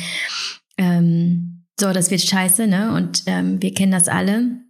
Ähm, 0.76 1.64
so, 1.78 1.92
das 1.92 2.10
wird 2.10 2.20
scheiße, 2.20 2.66
ne? 2.66 2.92
Und 2.92 3.22
ähm, 3.26 3.62
wir 3.62 3.72
kennen 3.72 3.92
das 3.92 4.08
alle 4.08 4.60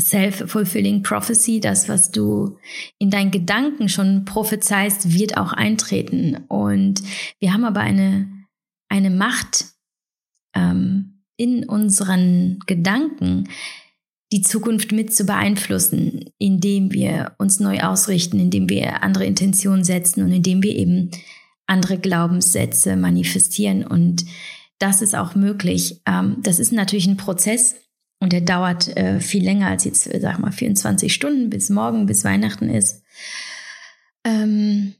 Self-fulfilling 0.00 1.02
Prophecy, 1.02 1.60
das, 1.60 1.88
was 1.88 2.10
du 2.10 2.58
in 2.98 3.10
deinen 3.10 3.30
Gedanken 3.30 3.88
schon 3.88 4.24
prophezeist, 4.24 5.12
wird 5.12 5.36
auch 5.36 5.52
eintreten. 5.52 6.44
Und 6.48 7.02
wir 7.40 7.52
haben 7.52 7.64
aber 7.64 7.80
eine, 7.80 8.28
eine 8.88 9.10
Macht 9.10 9.66
ähm, 10.54 11.22
in 11.36 11.68
unseren 11.68 12.58
Gedanken, 12.66 13.48
die 14.32 14.42
Zukunft 14.42 14.92
mit 14.92 15.14
zu 15.14 15.24
beeinflussen, 15.24 16.26
indem 16.38 16.92
wir 16.92 17.34
uns 17.38 17.60
neu 17.60 17.80
ausrichten, 17.80 18.38
indem 18.38 18.68
wir 18.68 19.02
andere 19.02 19.24
Intentionen 19.24 19.84
setzen 19.84 20.22
und 20.22 20.32
indem 20.32 20.62
wir 20.62 20.76
eben 20.76 21.10
andere 21.66 21.98
Glaubenssätze 21.98 22.96
manifestieren. 22.96 23.86
Und 23.86 24.24
das 24.78 25.02
ist 25.02 25.14
auch 25.14 25.34
möglich. 25.34 26.00
Ähm, 26.06 26.36
das 26.42 26.58
ist 26.58 26.72
natürlich 26.72 27.06
ein 27.06 27.16
Prozess 27.16 27.76
und 28.20 28.32
der 28.32 28.40
dauert 28.40 28.96
äh, 28.96 29.20
viel 29.20 29.44
länger 29.44 29.68
als 29.68 29.84
jetzt, 29.84 30.10
sag 30.20 30.38
mal, 30.38 30.52
24 30.52 31.12
Stunden 31.12 31.50
bis 31.50 31.70
morgen, 31.70 32.06
bis 32.06 32.24
Weihnachten 32.24 32.68
ist. 32.68 33.02
Ähm, 34.24 34.94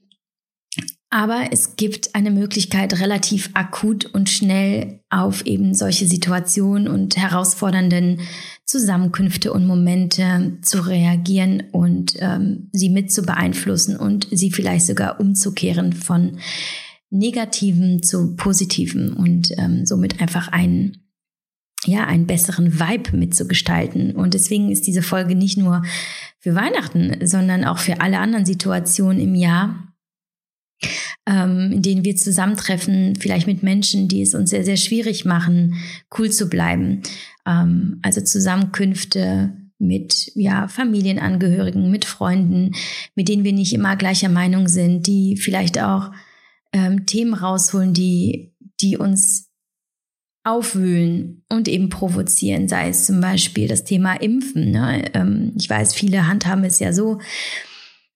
aber 1.11 1.47
es 1.53 1.77
gibt 1.77 2.15
eine 2.15 2.31
Möglichkeit, 2.31 3.01
relativ 3.01 3.51
akut 3.55 4.05
und 4.05 4.29
schnell 4.29 5.01
auf 5.09 5.47
eben 5.47 5.73
solche 5.73 6.07
Situationen 6.07 6.87
und 6.87 7.17
herausfordernden 7.17 8.21
Zusammenkünfte 8.67 9.53
und 9.53 9.67
Momente 9.67 10.59
zu 10.61 10.87
reagieren 10.87 11.65
und 11.73 12.15
ähm, 12.19 12.69
sie 12.73 12.91
mit 12.91 13.11
zu 13.11 13.23
beeinflussen 13.23 13.97
und 13.97 14.29
sie 14.31 14.51
vielleicht 14.51 14.85
sogar 14.85 15.19
umzukehren 15.19 15.95
von 15.95 16.39
negativen 17.09 18.03
zu 18.03 18.37
positiven 18.37 19.15
und 19.15 19.51
ähm, 19.57 19.87
somit 19.87 20.21
einfach 20.21 20.49
einen 20.49 21.08
ja, 21.89 22.05
einen 22.05 22.27
besseren 22.27 22.79
Vibe 22.79 23.17
mitzugestalten. 23.17 24.15
Und 24.15 24.35
deswegen 24.35 24.71
ist 24.71 24.87
diese 24.87 25.03
Folge 25.03 25.35
nicht 25.35 25.57
nur 25.57 25.83
für 26.39 26.55
Weihnachten, 26.55 27.27
sondern 27.27 27.65
auch 27.65 27.79
für 27.79 28.01
alle 28.01 28.19
anderen 28.19 28.47
Situationen 28.47 29.21
im 29.21 29.35
Jahr, 29.35 29.93
ähm, 31.27 31.73
in 31.73 31.83
denen 31.83 32.05
wir 32.05 32.17
zusammentreffen, 32.17 33.17
vielleicht 33.17 33.47
mit 33.47 33.63
Menschen, 33.63 34.09
die 34.09 34.23
es 34.23 34.35
uns 34.35 34.51
sehr, 34.51 34.65
sehr 34.65 34.77
schwierig 34.77 35.25
machen, 35.25 35.75
cool 36.19 36.31
zu 36.31 36.49
bleiben. 36.49 37.03
Ähm, 37.47 37.99
also 38.03 38.21
Zusammenkünfte 38.21 39.53
mit 39.79 40.33
ja, 40.35 40.69
Familienangehörigen, 40.69 41.91
mit 41.91 42.05
Freunden, 42.05 42.73
mit 43.15 43.29
denen 43.29 43.45
wir 43.45 43.53
nicht 43.53 43.73
immer 43.73 43.97
gleicher 43.97 44.29
Meinung 44.29 44.69
sind, 44.69 45.07
die 45.07 45.37
vielleicht 45.37 45.81
auch 45.81 46.11
ähm, 46.73 47.07
Themen 47.07 47.35
rausholen, 47.35 47.95
die, 47.95 48.53
die 48.81 48.97
uns 48.97 49.48
aufwühlen 50.49 51.45
und 51.49 51.69
eben 51.69 51.91
provozieren, 51.91 52.69
sei 52.69 52.89
es 52.89 53.07
zum 53.07 53.21
Beispiel 53.21 53.69
das 53.69 53.85
Thema 53.85 54.15
Impfen. 54.15 54.71
Ne? 54.71 55.05
Ähm, 55.15 55.53
ich 55.57 55.69
weiß, 55.69 55.95
viele 55.95 56.27
handhaben 56.27 56.65
es 56.65 56.79
ja 56.79 56.93
so. 56.93 57.19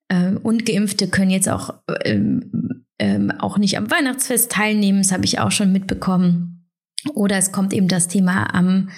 Äh, 0.08 0.32
Ungeimpfte 0.42 1.08
können 1.08 1.30
jetzt 1.30 1.48
auch, 1.48 1.74
ähm, 2.04 2.84
ähm, 2.98 3.30
auch 3.38 3.58
nicht 3.58 3.76
am 3.76 3.90
Weihnachtsfest 3.90 4.50
teilnehmen, 4.50 5.02
das 5.02 5.12
habe 5.12 5.24
ich 5.24 5.38
auch 5.38 5.50
schon 5.50 5.72
mitbekommen. 5.72 6.68
Oder 7.14 7.36
es 7.36 7.52
kommt 7.52 7.72
eben 7.72 7.88
das 7.88 8.08
Thema 8.08 8.54
am, 8.54 8.88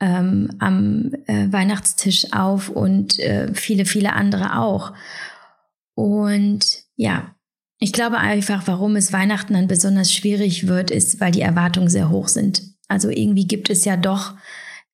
ähm, 0.00 0.50
am 0.58 1.12
äh, 1.26 1.52
Weihnachtstisch 1.52 2.32
auf 2.32 2.68
und 2.68 3.18
äh, 3.18 3.52
viele, 3.54 3.84
viele 3.84 4.14
andere 4.14 4.58
auch. 4.58 4.92
Und 5.94 6.64
ja, 6.96 7.34
ich 7.78 7.92
glaube 7.92 8.18
einfach, 8.18 8.66
warum 8.66 8.96
es 8.96 9.12
Weihnachten 9.12 9.54
dann 9.54 9.66
besonders 9.66 10.12
schwierig 10.12 10.66
wird, 10.66 10.90
ist, 10.90 11.20
weil 11.20 11.32
die 11.32 11.40
Erwartungen 11.40 11.90
sehr 11.90 12.10
hoch 12.10 12.28
sind. 12.28 12.71
Also 12.92 13.08
irgendwie 13.08 13.46
gibt 13.46 13.70
es 13.70 13.84
ja 13.84 13.96
doch 13.96 14.34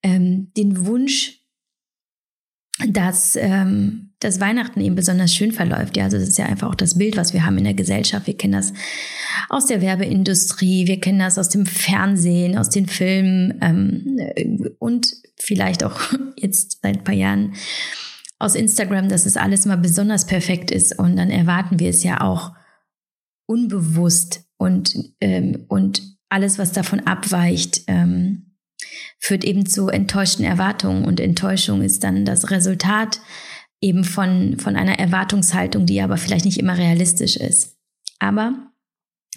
ähm, 0.03 0.53
den 0.57 0.87
Wunsch, 0.87 1.43
dass 2.87 3.35
ähm, 3.35 4.13
das 4.21 4.39
Weihnachten 4.41 4.81
eben 4.81 4.95
besonders 4.95 5.35
schön 5.35 5.51
verläuft. 5.51 5.97
Ja, 5.97 6.05
also 6.05 6.17
das 6.17 6.29
ist 6.29 6.39
ja 6.39 6.47
einfach 6.47 6.69
auch 6.69 6.77
das 6.77 6.97
Bild, 6.97 7.17
was 7.17 7.33
wir 7.33 7.45
haben 7.45 7.59
in 7.59 7.65
der 7.65 7.75
Gesellschaft. 7.75 8.29
Wir 8.29 8.37
kennen 8.37 8.53
das 8.53 8.73
aus 9.49 9.67
der 9.67 9.81
Werbeindustrie, 9.81 10.87
wir 10.87 11.01
kennen 11.01 11.19
das 11.19 11.39
aus 11.39 11.49
dem 11.49 11.67
Fernsehen, 11.67 12.57
aus 12.57 12.71
den 12.71 12.87
Filmen 12.87 13.59
ähm, 13.61 14.71
und 14.79 15.13
vielleicht 15.37 15.83
auch 15.83 16.01
jetzt 16.37 16.79
seit 16.83 16.99
ein 16.99 17.05
paar 17.05 17.15
Jahren 17.15 17.55
aus 18.39 18.55
Instagram, 18.55 19.09
dass 19.09 19.27
es 19.27 19.37
alles 19.37 19.67
mal 19.67 19.79
besonders 19.79 20.27
perfekt 20.27 20.71
ist. 20.71 20.97
Und 20.97 21.17
dann 21.17 21.31
erwarten 21.31 21.81
wir 21.81 21.91
es 21.91 22.05
ja 22.05 22.21
auch 22.21 22.53
unbewusst 23.47 24.45
und, 24.57 24.95
ähm, 25.21 25.65
und 25.67 26.18
alles, 26.29 26.59
was 26.59 26.73
davon 26.73 27.01
abweicht, 27.01 27.83
ähm, 27.87 28.57
führt 29.19 29.45
eben 29.45 29.67
zu 29.67 29.89
enttäuschten 29.89 30.45
Erwartungen. 30.45 31.05
Und 31.05 31.21
Enttäuschung 31.21 31.83
ist 31.83 32.05
dann 32.05 32.25
das 32.25 32.51
Resultat 32.51 33.21
eben 33.81 34.05
von, 34.05 34.59
von 34.59 34.77
einer 34.77 34.99
Erwartungshaltung, 34.99 35.87
die 35.87 36.01
aber 36.01 36.17
vielleicht 36.17 36.45
nicht 36.45 36.59
immer 36.59 36.77
realistisch 36.77 37.37
ist. 37.37 37.77
Aber 38.19 38.55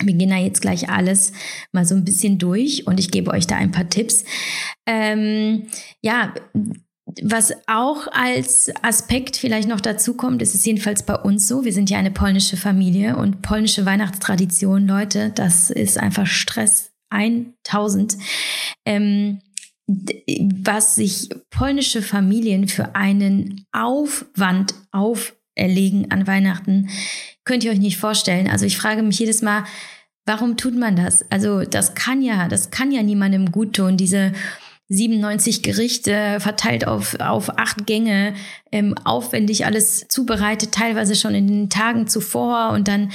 wir 0.02 0.14
gehen 0.14 0.30
da 0.30 0.38
jetzt 0.38 0.62
gleich 0.62 0.90
alles 0.90 1.34
mal 1.72 1.86
so 1.86 1.96
ein 1.96 2.06
bisschen 2.06 2.38
durch 2.38 2.88
und 2.88 3.00
ich 3.00 3.12
gebe 3.12 3.32
euch 3.32 3.46
da 3.46 3.56
ein 3.56 3.72
paar 3.72 3.90
Tipps. 3.90 4.24
Ähm, 4.88 5.68
ja, 6.02 6.34
was 7.24 7.54
auch 7.68 8.08
als 8.12 8.72
Aspekt 8.82 9.38
vielleicht 9.38 9.68
noch 9.68 9.82
dazu 9.82 10.16
kommt, 10.16 10.42
ist 10.42 10.56
es 10.56 10.66
jedenfalls 10.66 11.04
bei 11.04 11.16
uns 11.16 11.48
so. 11.48 11.66
Wir 11.66 11.74
sind 11.74 11.90
ja 11.90 11.98
eine 11.98 12.12
polnische 12.12 12.58
Familie 12.58 13.18
und 13.18 13.42
polnische 13.42 13.86
Weihnachtstradition, 13.86 14.88
Leute, 14.88 15.32
das 15.34 15.70
ist 15.70 15.98
einfach 15.98 16.28
Stress 16.28 16.92
1000. 17.10 18.18
Ähm, 18.86 19.42
was 19.88 20.96
sich 20.96 21.30
polnische 21.50 22.02
Familien 22.02 22.68
für 22.68 22.96
einen 22.96 23.66
Aufwand 23.72 24.74
auferlegen 24.92 26.12
an 26.12 26.28
Weihnachten, 26.28 26.90
könnt 27.44 27.64
ihr 27.64 27.72
euch 27.72 27.80
nicht 27.80 27.98
vorstellen. 27.98 28.48
Also 28.48 28.66
ich 28.66 28.78
frage 28.78 29.04
mich 29.04 29.20
jedes 29.20 29.42
Mal, 29.42 29.66
warum 30.26 30.56
tut 30.56 30.78
man 30.78 30.96
das? 30.96 31.30
Also 31.32 31.64
das 31.64 31.96
kann 31.96 32.22
ja, 32.22 32.48
das 32.48 32.72
kann 32.72 32.92
ja 32.92 33.04
niemandem 33.04 33.52
gut 33.52 33.76
tun, 33.76 33.98
diese 33.98 34.34
97 34.92 35.64
Gerichte 35.64 36.40
verteilt 36.42 36.86
auf, 36.86 37.18
auf 37.20 37.58
acht 37.58 37.88
Gänge, 37.88 38.34
ähm, 38.74 38.94
aufwendig 39.06 39.66
alles 39.66 40.08
zubereitet, 40.10 40.74
teilweise 40.74 41.16
schon 41.16 41.34
in 41.34 41.48
den 41.48 41.70
Tagen 41.70 42.08
zuvor 42.08 42.72
und 42.72 42.88
dann 42.88 43.10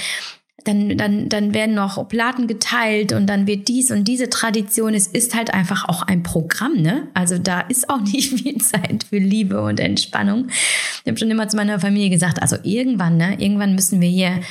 dann, 0.63 0.97
dann, 0.97 1.29
dann 1.29 1.53
werden 1.53 1.75
noch 1.75 1.95
Oblaten 1.97 2.47
geteilt 2.47 3.13
und 3.13 3.27
dann 3.27 3.47
wird 3.47 3.69
dies 3.69 3.89
und 3.89 4.03
diese 4.05 4.29
Tradition. 4.29 4.93
Es 4.93 5.07
ist 5.07 5.33
halt 5.33 5.53
einfach 5.53 5.87
auch 5.87 6.01
ein 6.01 6.23
Programm, 6.23 6.81
ne? 6.81 7.07
Also 7.13 7.37
da 7.37 7.61
ist 7.61 7.89
auch 7.89 8.01
nicht 8.13 8.33
viel 8.33 8.57
Zeit 8.57 9.05
für 9.09 9.19
Liebe 9.19 9.61
und 9.61 9.79
Entspannung. 9.79 10.47
Ich 10.49 11.07
habe 11.07 11.17
schon 11.17 11.31
immer 11.31 11.47
zu 11.47 11.55
meiner 11.55 11.79
Familie 11.79 12.09
gesagt, 12.09 12.41
also 12.41 12.57
irgendwann, 12.63 13.15
ne? 13.15 13.39
Irgendwann 13.39 13.75
müssen 13.75 14.01
wir 14.01 14.09
hier 14.09 14.41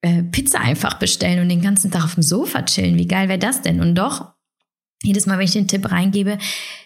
äh, 0.00 0.24
Pizza 0.24 0.60
einfach 0.60 0.94
bestellen 0.94 1.40
und 1.40 1.48
den 1.48 1.62
ganzen 1.62 1.92
Tag 1.92 2.04
auf 2.04 2.14
dem 2.14 2.24
Sofa 2.24 2.62
chillen. 2.62 2.98
Wie 2.98 3.06
geil 3.06 3.28
wäre 3.28 3.38
das 3.38 3.62
denn? 3.62 3.80
Und 3.80 3.94
doch 3.94 4.32
jedes 5.02 5.26
Mal, 5.26 5.38
wenn 5.38 5.44
ich 5.44 5.52
den 5.52 5.68
Tipp 5.68 5.90
reingebe, 5.90 6.38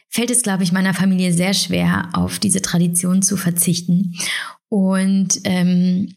fällt 0.09 0.31
es, 0.31 0.43
glaube 0.43 0.63
ich, 0.63 0.73
meiner 0.73 0.95
Familie 0.95 1.33
sehr 1.33 1.55
schwer, 1.55 2.09
auf 2.13 2.39
diese 2.39 2.63
Tradition 2.63 3.23
zu 3.23 3.37
verzichten. 3.37 4.15
Und 4.69 5.41
ähm, 5.45 6.15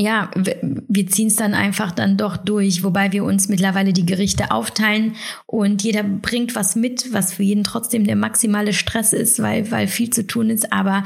ja, 0.00 0.30
wir 0.36 1.08
ziehen 1.08 1.26
es 1.26 1.34
dann 1.34 1.54
einfach 1.54 1.90
dann 1.90 2.16
doch 2.16 2.36
durch, 2.36 2.84
wobei 2.84 3.10
wir 3.10 3.24
uns 3.24 3.48
mittlerweile 3.48 3.92
die 3.92 4.06
Gerichte 4.06 4.52
aufteilen 4.52 5.16
und 5.44 5.82
jeder 5.82 6.04
bringt 6.04 6.54
was 6.54 6.76
mit, 6.76 7.12
was 7.12 7.32
für 7.32 7.42
jeden 7.42 7.64
trotzdem 7.64 8.06
der 8.06 8.14
maximale 8.14 8.72
Stress 8.72 9.12
ist, 9.12 9.42
weil, 9.42 9.72
weil 9.72 9.88
viel 9.88 10.10
zu 10.10 10.24
tun 10.24 10.50
ist. 10.50 10.72
Aber 10.72 11.02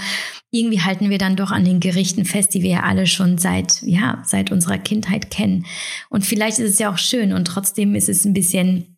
irgendwie 0.50 0.82
halten 0.82 1.08
wir 1.08 1.16
dann 1.16 1.36
doch 1.36 1.50
an 1.52 1.64
den 1.64 1.80
Gerichten 1.80 2.26
fest, 2.26 2.52
die 2.52 2.62
wir 2.62 2.70
ja 2.70 2.82
alle 2.82 3.06
schon 3.06 3.38
seit, 3.38 3.80
ja, 3.80 4.22
seit 4.26 4.52
unserer 4.52 4.76
Kindheit 4.76 5.30
kennen. 5.30 5.64
Und 6.10 6.26
vielleicht 6.26 6.58
ist 6.58 6.72
es 6.72 6.78
ja 6.78 6.92
auch 6.92 6.98
schön 6.98 7.32
und 7.32 7.46
trotzdem 7.46 7.94
ist 7.94 8.10
es 8.10 8.26
ein 8.26 8.34
bisschen, 8.34 8.91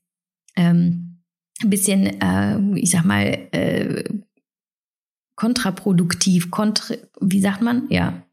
ähm, 0.56 1.20
ein 1.62 1.70
bisschen, 1.70 2.20
äh, 2.20 2.58
ich 2.78 2.90
sag 2.90 3.04
mal, 3.04 3.48
äh, 3.52 4.04
kontraproduktiv, 5.36 6.50
kontra, 6.50 6.94
wie 7.20 7.40
sagt 7.40 7.62
man? 7.62 7.86
Ja 7.90 8.24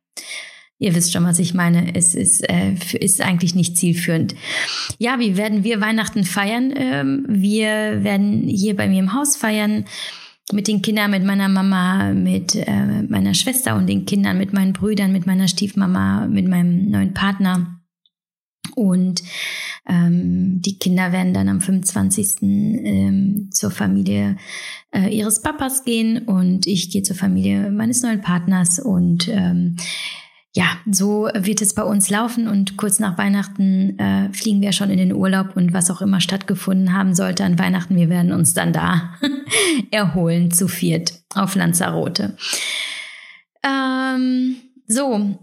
Ihr 0.81 0.95
wisst 0.95 1.13
schon, 1.13 1.23
was 1.25 1.37
ich 1.37 1.53
meine. 1.53 1.93
Es 1.93 2.15
ist, 2.15 2.41
äh, 2.49 2.73
ist 2.99 3.21
eigentlich 3.21 3.53
nicht 3.53 3.77
zielführend. 3.77 4.33
Ja, 4.97 5.19
wie 5.19 5.37
werden 5.37 5.63
wir 5.63 5.79
Weihnachten 5.79 6.23
feiern? 6.23 6.73
Ähm, 6.75 7.23
wir 7.29 8.03
werden 8.03 8.47
hier 8.47 8.75
bei 8.75 8.87
mir 8.87 8.97
im 8.97 9.13
Haus 9.13 9.37
feiern 9.37 9.85
mit 10.51 10.67
den 10.67 10.81
Kindern, 10.81 11.11
mit 11.11 11.23
meiner 11.23 11.49
Mama, 11.49 12.13
mit 12.13 12.55
äh, 12.55 13.03
meiner 13.07 13.35
Schwester 13.35 13.75
und 13.75 13.85
den 13.85 14.07
Kindern, 14.07 14.39
mit 14.39 14.53
meinen 14.53 14.73
Brüdern, 14.73 15.11
mit 15.11 15.27
meiner 15.27 15.47
Stiefmama, 15.47 16.25
mit 16.25 16.47
meinem 16.47 16.89
neuen 16.89 17.13
Partner. 17.13 17.79
Und 18.75 19.23
ähm, 19.87 20.61
die 20.61 20.77
Kinder 20.77 21.11
werden 21.11 21.33
dann 21.33 21.49
am 21.49 21.61
25. 21.61 22.41
Ähm, 22.41 23.49
zur 23.51 23.71
Familie 23.71 24.37
äh, 24.91 25.09
ihres 25.09 25.41
Papas 25.41 25.83
gehen 25.83 26.19
und 26.19 26.67
ich 26.67 26.91
gehe 26.91 27.03
zur 27.03 27.15
Familie 27.15 27.71
meines 27.71 28.03
neuen 28.03 28.21
Partners 28.21 28.79
und 28.79 29.27
ähm, 29.27 29.77
ja, 30.53 30.65
so 30.89 31.29
wird 31.33 31.61
es 31.61 31.73
bei 31.73 31.83
uns 31.83 32.09
laufen 32.09 32.49
und 32.49 32.75
kurz 32.75 32.99
nach 32.99 33.17
Weihnachten 33.17 33.97
äh, 33.97 34.33
fliegen 34.33 34.61
wir 34.61 34.73
schon 34.73 34.89
in 34.89 34.97
den 34.97 35.13
Urlaub 35.13 35.55
und 35.55 35.73
was 35.73 35.89
auch 35.89 36.01
immer 36.01 36.19
stattgefunden 36.19 36.93
haben 36.93 37.15
sollte 37.15 37.45
an 37.45 37.57
Weihnachten, 37.57 37.95
wir 37.95 38.09
werden 38.09 38.33
uns 38.33 38.53
dann 38.53 38.73
da 38.73 39.15
erholen 39.91 40.51
zu 40.51 40.67
viert 40.67 41.21
auf 41.35 41.55
Lanzarote. 41.55 42.35
Ähm, 43.63 44.57
so, 44.87 45.39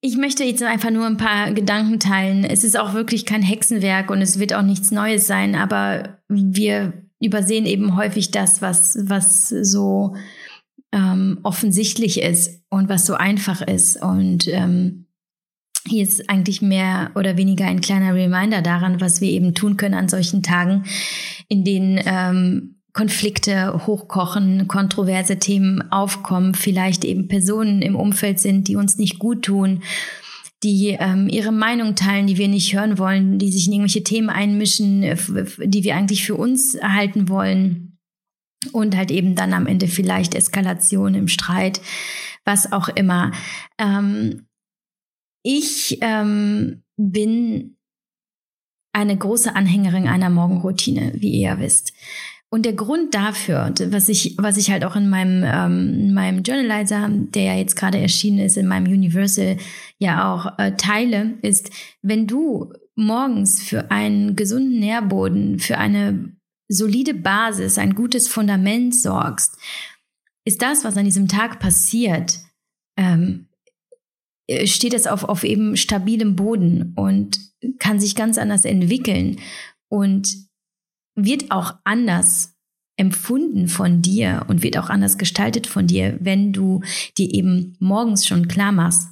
ich 0.00 0.16
möchte 0.16 0.44
jetzt 0.44 0.62
einfach 0.62 0.90
nur 0.90 1.06
ein 1.06 1.16
paar 1.16 1.52
Gedanken 1.52 1.98
teilen. 1.98 2.44
Es 2.44 2.62
ist 2.62 2.78
auch 2.78 2.94
wirklich 2.94 3.26
kein 3.26 3.42
Hexenwerk 3.42 4.10
und 4.10 4.22
es 4.22 4.38
wird 4.38 4.54
auch 4.54 4.62
nichts 4.62 4.90
Neues 4.90 5.26
sein, 5.26 5.54
aber 5.54 6.18
wir 6.28 6.92
übersehen 7.20 7.66
eben 7.66 7.96
häufig 7.96 8.30
das, 8.30 8.62
was, 8.62 8.96
was 9.02 9.48
so 9.48 10.14
ähm, 10.92 11.40
offensichtlich 11.42 12.22
ist 12.22 12.62
und 12.70 12.88
was 12.88 13.06
so 13.06 13.14
einfach 13.14 13.60
ist. 13.60 14.00
Und 14.00 14.46
ähm, 14.48 15.06
hier 15.88 16.04
ist 16.04 16.30
eigentlich 16.30 16.62
mehr 16.62 17.10
oder 17.16 17.36
weniger 17.36 17.64
ein 17.66 17.80
kleiner 17.80 18.14
Reminder 18.14 18.62
daran, 18.62 19.00
was 19.00 19.20
wir 19.20 19.30
eben 19.30 19.54
tun 19.54 19.76
können 19.76 19.94
an 19.94 20.08
solchen 20.08 20.44
Tagen, 20.44 20.84
in 21.48 21.64
denen 21.64 22.00
ähm, 22.04 22.77
Konflikte 22.92 23.86
hochkochen, 23.86 24.66
kontroverse 24.66 25.38
Themen 25.38 25.92
aufkommen, 25.92 26.54
vielleicht 26.54 27.04
eben 27.04 27.28
Personen 27.28 27.82
im 27.82 27.96
Umfeld 27.96 28.40
sind, 28.40 28.68
die 28.68 28.76
uns 28.76 28.96
nicht 28.96 29.18
gut 29.18 29.44
tun, 29.44 29.82
die 30.62 30.96
ähm, 30.98 31.28
ihre 31.28 31.52
Meinung 31.52 31.94
teilen, 31.94 32.26
die 32.26 32.38
wir 32.38 32.48
nicht 32.48 32.74
hören 32.74 32.98
wollen, 32.98 33.38
die 33.38 33.52
sich 33.52 33.66
in 33.66 33.74
irgendwelche 33.74 34.02
Themen 34.02 34.30
einmischen, 34.30 35.02
die 35.02 35.84
wir 35.84 35.94
eigentlich 35.94 36.24
für 36.24 36.34
uns 36.34 36.74
erhalten 36.74 37.28
wollen 37.28 37.98
und 38.72 38.96
halt 38.96 39.10
eben 39.10 39.34
dann 39.34 39.52
am 39.52 39.66
Ende 39.66 39.86
vielleicht 39.86 40.34
Eskalation 40.34 41.14
im 41.14 41.28
Streit, 41.28 41.80
was 42.44 42.72
auch 42.72 42.88
immer. 42.88 43.32
Ähm, 43.78 44.46
ich 45.44 45.98
ähm, 46.00 46.82
bin 46.96 47.76
eine 48.92 49.16
große 49.16 49.54
Anhängerin 49.54 50.08
einer 50.08 50.30
Morgenroutine, 50.30 51.12
wie 51.14 51.30
ihr 51.30 51.50
ja 51.50 51.60
wisst. 51.60 51.92
Und 52.50 52.64
der 52.64 52.72
Grund 52.72 53.14
dafür, 53.14 53.74
was 53.90 54.08
ich, 54.08 54.36
was 54.38 54.56
ich 54.56 54.70
halt 54.70 54.84
auch 54.84 54.96
in 54.96 55.10
meinem, 55.10 55.44
ähm, 55.44 55.94
in 55.94 56.14
meinem 56.14 56.42
Journalizer, 56.42 57.08
der 57.10 57.42
ja 57.42 57.54
jetzt 57.54 57.76
gerade 57.76 57.98
erschienen 57.98 58.38
ist, 58.38 58.56
in 58.56 58.66
meinem 58.66 58.90
Universal 58.90 59.58
ja 59.98 60.32
auch 60.32 60.58
äh, 60.58 60.72
teile, 60.76 61.34
ist, 61.42 61.70
wenn 62.00 62.26
du 62.26 62.72
morgens 62.94 63.62
für 63.62 63.90
einen 63.90 64.34
gesunden 64.34 64.80
Nährboden, 64.80 65.58
für 65.58 65.76
eine 65.76 66.32
solide 66.68 67.14
Basis, 67.14 67.76
ein 67.76 67.94
gutes 67.94 68.28
Fundament 68.28 68.94
sorgst, 68.94 69.56
ist 70.46 70.62
das, 70.62 70.84
was 70.84 70.96
an 70.96 71.04
diesem 71.04 71.28
Tag 71.28 71.60
passiert, 71.60 72.38
ähm, 72.96 73.48
steht 74.64 74.94
es 74.94 75.06
auf, 75.06 75.24
auf 75.24 75.44
eben 75.44 75.76
stabilem 75.76 76.34
Boden 76.34 76.94
und 76.96 77.38
kann 77.78 78.00
sich 78.00 78.14
ganz 78.14 78.38
anders 78.38 78.64
entwickeln. 78.64 79.38
Und 79.88 80.47
wird 81.24 81.50
auch 81.50 81.74
anders 81.84 82.54
empfunden 82.96 83.68
von 83.68 84.02
dir 84.02 84.44
und 84.48 84.62
wird 84.62 84.76
auch 84.76 84.90
anders 84.90 85.18
gestaltet 85.18 85.66
von 85.66 85.86
dir, 85.86 86.16
wenn 86.20 86.52
du 86.52 86.82
dir 87.16 87.32
eben 87.32 87.76
morgens 87.78 88.26
schon 88.26 88.48
klar 88.48 88.72
machst, 88.72 89.08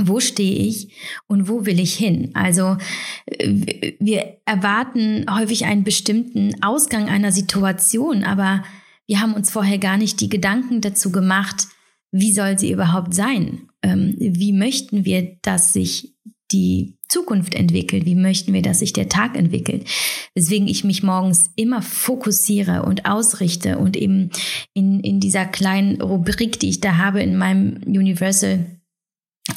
wo 0.00 0.20
stehe 0.20 0.56
ich 0.56 0.88
und 1.26 1.48
wo 1.48 1.66
will 1.66 1.78
ich 1.78 1.94
hin? 1.94 2.30
Also 2.32 2.78
äh, 3.26 3.92
wir 3.98 4.38
erwarten 4.46 5.26
häufig 5.30 5.66
einen 5.66 5.84
bestimmten 5.84 6.62
Ausgang 6.62 7.08
einer 7.08 7.32
Situation, 7.32 8.24
aber 8.24 8.64
wir 9.06 9.20
haben 9.20 9.34
uns 9.34 9.50
vorher 9.50 9.78
gar 9.78 9.98
nicht 9.98 10.20
die 10.20 10.30
Gedanken 10.30 10.80
dazu 10.80 11.12
gemacht, 11.12 11.68
wie 12.10 12.32
soll 12.32 12.58
sie 12.58 12.72
überhaupt 12.72 13.12
sein? 13.12 13.68
Ähm, 13.82 14.14
wie 14.18 14.52
möchten 14.52 15.04
wir, 15.04 15.36
dass 15.42 15.74
sich 15.74 16.14
die 16.52 16.96
Zukunft 17.12 17.54
entwickelt? 17.54 18.06
Wie 18.06 18.14
möchten 18.14 18.52
wir, 18.54 18.62
dass 18.62 18.78
sich 18.78 18.92
der 18.92 19.08
Tag 19.08 19.36
entwickelt? 19.36 19.86
Weswegen 20.34 20.66
ich 20.66 20.82
mich 20.82 21.02
morgens 21.02 21.50
immer 21.56 21.82
fokussiere 21.82 22.82
und 22.84 23.04
ausrichte 23.04 23.78
und 23.78 23.96
eben 23.96 24.30
in, 24.72 25.00
in 25.00 25.20
dieser 25.20 25.44
kleinen 25.44 26.00
Rubrik, 26.00 26.58
die 26.58 26.70
ich 26.70 26.80
da 26.80 26.96
habe 26.96 27.22
in 27.22 27.36
meinem 27.36 27.82
Universal 27.86 28.64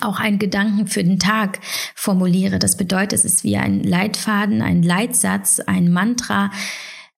auch 0.02 0.20
einen 0.20 0.40
Gedanken 0.40 0.88
für 0.88 1.04
den 1.04 1.20
Tag 1.20 1.60
formuliere. 1.96 2.60
Das 2.60 2.76
bedeutet, 2.76 3.14
es 3.14 3.26
ist 3.26 3.44
wie 3.44 3.56
ein 3.56 3.84
Leitfaden, 3.84 4.62
ein 4.62 4.84
Leitsatz, 4.84 5.60
ein 5.60 5.92
Mantra, 5.92 6.52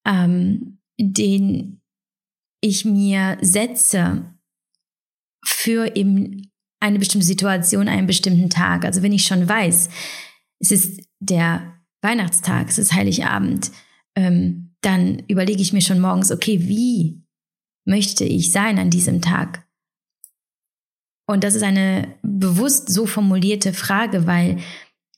ähm, 0.05 0.79
den 0.99 1.81
ich 2.61 2.85
mir 2.85 3.37
setze 3.41 4.33
für 5.43 5.95
eben 5.95 6.51
eine 6.79 6.99
bestimmte 6.99 7.25
Situation, 7.25 7.87
einen 7.87 8.07
bestimmten 8.07 8.49
Tag. 8.49 8.85
Also 8.85 9.01
wenn 9.01 9.11
ich 9.11 9.25
schon 9.25 9.47
weiß, 9.47 9.89
es 10.59 10.71
ist 10.71 11.01
der 11.19 11.73
Weihnachtstag, 12.01 12.69
es 12.69 12.77
ist 12.77 12.93
Heiligabend, 12.93 13.71
ähm, 14.15 14.75
dann 14.81 15.23
überlege 15.27 15.61
ich 15.61 15.73
mir 15.73 15.81
schon 15.81 15.99
morgens, 15.99 16.31
okay, 16.31 16.67
wie 16.67 17.21
möchte 17.85 18.23
ich 18.23 18.51
sein 18.51 18.79
an 18.79 18.89
diesem 18.89 19.21
Tag? 19.21 19.67
Und 21.27 21.43
das 21.43 21.55
ist 21.55 21.63
eine 21.63 22.15
bewusst 22.21 22.89
so 22.89 23.05
formulierte 23.05 23.73
Frage, 23.73 24.25
weil, 24.25 24.57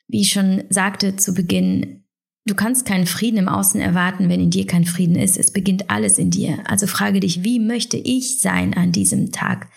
wie 0.08 0.22
ich 0.22 0.32
schon 0.32 0.64
sagte 0.70 1.16
zu 1.16 1.34
Beginn, 1.34 2.04
du 2.46 2.56
kannst 2.56 2.86
keinen 2.86 3.06
Frieden 3.06 3.38
im 3.38 3.48
Außen 3.48 3.80
erwarten, 3.80 4.28
wenn 4.28 4.42
in 4.42 4.50
dir 4.50 4.66
kein 4.66 4.86
Frieden 4.86 5.16
ist. 5.16 5.38
Es 5.38 5.52
beginnt 5.52 5.90
alles 5.90 6.18
in 6.18 6.32
dir. 6.32 6.64
Also 6.68 6.88
frage 6.88 7.20
dich, 7.20 7.44
wie 7.44 7.60
möchte 7.60 7.98
ich 7.98 8.42
sein 8.42 8.74
an 8.74 8.92
diesem 8.92 9.32
Tag? 9.32 9.70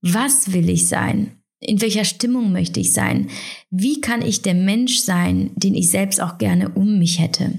Was 0.00 0.52
will 0.52 0.68
ich 0.68 0.86
sein? 0.86 1.42
In 1.66 1.80
welcher 1.80 2.04
Stimmung 2.04 2.52
möchte 2.52 2.80
ich 2.80 2.92
sein? 2.92 3.28
Wie 3.70 4.00
kann 4.00 4.22
ich 4.22 4.42
der 4.42 4.54
Mensch 4.54 4.98
sein, 4.98 5.50
den 5.56 5.74
ich 5.74 5.90
selbst 5.90 6.20
auch 6.20 6.38
gerne 6.38 6.70
um 6.70 6.98
mich 6.98 7.18
hätte? 7.18 7.52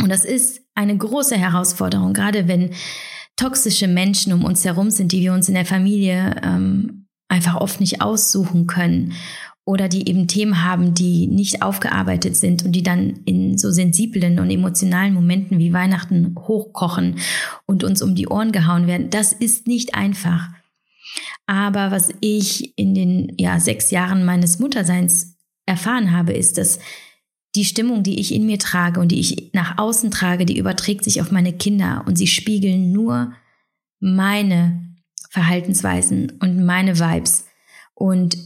Und 0.00 0.08
das 0.08 0.24
ist 0.24 0.62
eine 0.74 0.96
große 0.96 1.36
Herausforderung, 1.36 2.12
gerade 2.12 2.48
wenn 2.48 2.70
toxische 3.36 3.88
Menschen 3.88 4.32
um 4.32 4.44
uns 4.44 4.64
herum 4.64 4.90
sind, 4.90 5.12
die 5.12 5.20
wir 5.20 5.32
uns 5.32 5.48
in 5.48 5.54
der 5.54 5.66
Familie 5.66 6.36
ähm, 6.42 7.06
einfach 7.28 7.56
oft 7.56 7.80
nicht 7.80 8.02
aussuchen 8.02 8.66
können 8.66 9.12
oder 9.64 9.88
die 9.88 10.08
eben 10.08 10.26
Themen 10.26 10.64
haben, 10.64 10.94
die 10.94 11.26
nicht 11.26 11.62
aufgearbeitet 11.62 12.36
sind 12.36 12.64
und 12.64 12.72
die 12.72 12.82
dann 12.82 13.20
in 13.24 13.56
so 13.56 13.70
sensiblen 13.70 14.38
und 14.40 14.50
emotionalen 14.50 15.14
Momenten 15.14 15.58
wie 15.58 15.72
Weihnachten 15.72 16.34
hochkochen 16.36 17.18
und 17.66 17.84
uns 17.84 18.02
um 18.02 18.14
die 18.14 18.26
Ohren 18.26 18.52
gehauen 18.52 18.86
werden. 18.86 19.10
Das 19.10 19.32
ist 19.32 19.68
nicht 19.68 19.94
einfach. 19.94 20.48
Aber 21.46 21.90
was 21.90 22.10
ich 22.20 22.78
in 22.78 22.94
den 22.94 23.34
ja, 23.38 23.58
sechs 23.58 23.90
Jahren 23.90 24.24
meines 24.24 24.58
Mutterseins 24.58 25.36
erfahren 25.66 26.12
habe, 26.12 26.32
ist, 26.32 26.58
dass 26.58 26.78
die 27.54 27.64
Stimmung, 27.64 28.02
die 28.02 28.20
ich 28.20 28.32
in 28.32 28.46
mir 28.46 28.58
trage 28.58 29.00
und 29.00 29.08
die 29.08 29.20
ich 29.20 29.50
nach 29.52 29.78
außen 29.78 30.10
trage, 30.10 30.46
die 30.46 30.58
überträgt 30.58 31.04
sich 31.04 31.20
auf 31.20 31.32
meine 31.32 31.52
Kinder 31.52 32.04
und 32.06 32.16
sie 32.16 32.28
spiegeln 32.28 32.92
nur 32.92 33.32
meine 33.98 34.94
Verhaltensweisen 35.30 36.38
und 36.40 36.64
meine 36.64 36.98
Vibes. 36.98 37.46
Und 37.94 38.38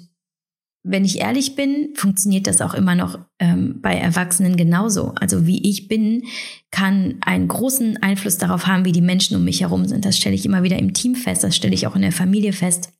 wenn 0.86 1.04
ich 1.04 1.20
ehrlich 1.20 1.56
bin, 1.56 1.94
funktioniert 1.96 2.46
das 2.46 2.60
auch 2.60 2.74
immer 2.74 2.94
noch 2.94 3.18
ähm, 3.38 3.80
bei 3.80 3.94
Erwachsenen 3.94 4.56
genauso. 4.56 5.14
Also 5.18 5.46
wie 5.46 5.68
ich 5.68 5.88
bin, 5.88 6.24
kann 6.70 7.16
einen 7.22 7.48
großen 7.48 8.02
Einfluss 8.02 8.36
darauf 8.36 8.66
haben, 8.66 8.84
wie 8.84 8.92
die 8.92 9.00
Menschen 9.00 9.36
um 9.36 9.44
mich 9.44 9.62
herum 9.62 9.86
sind. 9.86 10.04
Das 10.04 10.18
stelle 10.18 10.34
ich 10.34 10.44
immer 10.44 10.62
wieder 10.62 10.78
im 10.78 10.92
Team 10.92 11.14
fest, 11.14 11.42
das 11.42 11.56
stelle 11.56 11.74
ich 11.74 11.86
auch 11.86 11.96
in 11.96 12.02
der 12.02 12.12
Familie 12.12 12.52
fest. 12.52 12.92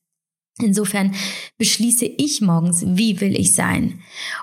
Insofern 0.59 1.15
beschließe 1.59 2.07
ich 2.07 2.41
morgens, 2.41 2.85
wie 2.87 3.21
will 3.21 3.39
ich 3.39 3.53
sein. 3.53 4.01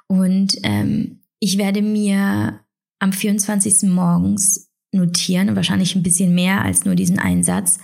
Und 0.08 0.58
ähm, 0.62 1.22
ich 1.40 1.58
werde 1.58 1.82
mir 1.82 2.60
am 3.00 3.12
24. 3.12 3.90
morgens 3.90 4.70
notieren, 4.92 5.56
wahrscheinlich 5.56 5.96
ein 5.96 6.04
bisschen 6.04 6.36
mehr 6.36 6.64
als 6.64 6.86
nur 6.86 6.94
diesen 6.94 7.18
Einsatz, 7.18 7.80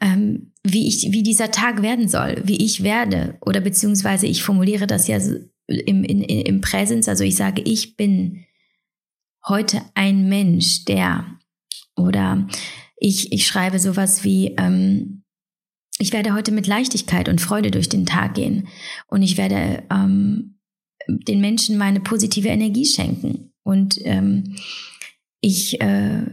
ähm, 0.00 0.53
wie 0.66 0.88
ich, 0.88 1.12
wie 1.12 1.22
dieser 1.22 1.50
Tag 1.50 1.82
werden 1.82 2.08
soll, 2.08 2.40
wie 2.44 2.64
ich 2.64 2.82
werde. 2.82 3.36
Oder 3.40 3.60
beziehungsweise 3.60 4.26
ich 4.26 4.42
formuliere 4.42 4.86
das 4.86 5.06
ja 5.06 5.18
im, 5.66 6.04
in, 6.04 6.22
im 6.22 6.60
Präsens, 6.60 7.08
also 7.08 7.22
ich 7.22 7.36
sage, 7.36 7.62
ich 7.62 7.96
bin 7.96 8.44
heute 9.46 9.82
ein 9.94 10.28
Mensch, 10.28 10.84
der 10.86 11.26
oder 11.96 12.48
ich, 12.96 13.32
ich 13.32 13.46
schreibe 13.46 13.78
sowas 13.78 14.24
wie, 14.24 14.54
ähm, 14.56 15.22
ich 15.98 16.12
werde 16.12 16.34
heute 16.34 16.50
mit 16.50 16.66
Leichtigkeit 16.66 17.28
und 17.28 17.40
Freude 17.40 17.70
durch 17.70 17.88
den 17.88 18.06
Tag 18.06 18.34
gehen. 18.34 18.68
Und 19.06 19.22
ich 19.22 19.36
werde 19.36 19.84
ähm, 19.90 20.58
den 21.06 21.40
Menschen 21.40 21.76
meine 21.76 22.00
positive 22.00 22.48
Energie 22.48 22.86
schenken. 22.86 23.52
Und 23.62 23.98
ähm, 24.04 24.56
ich 25.40 25.80
äh, 25.80 26.24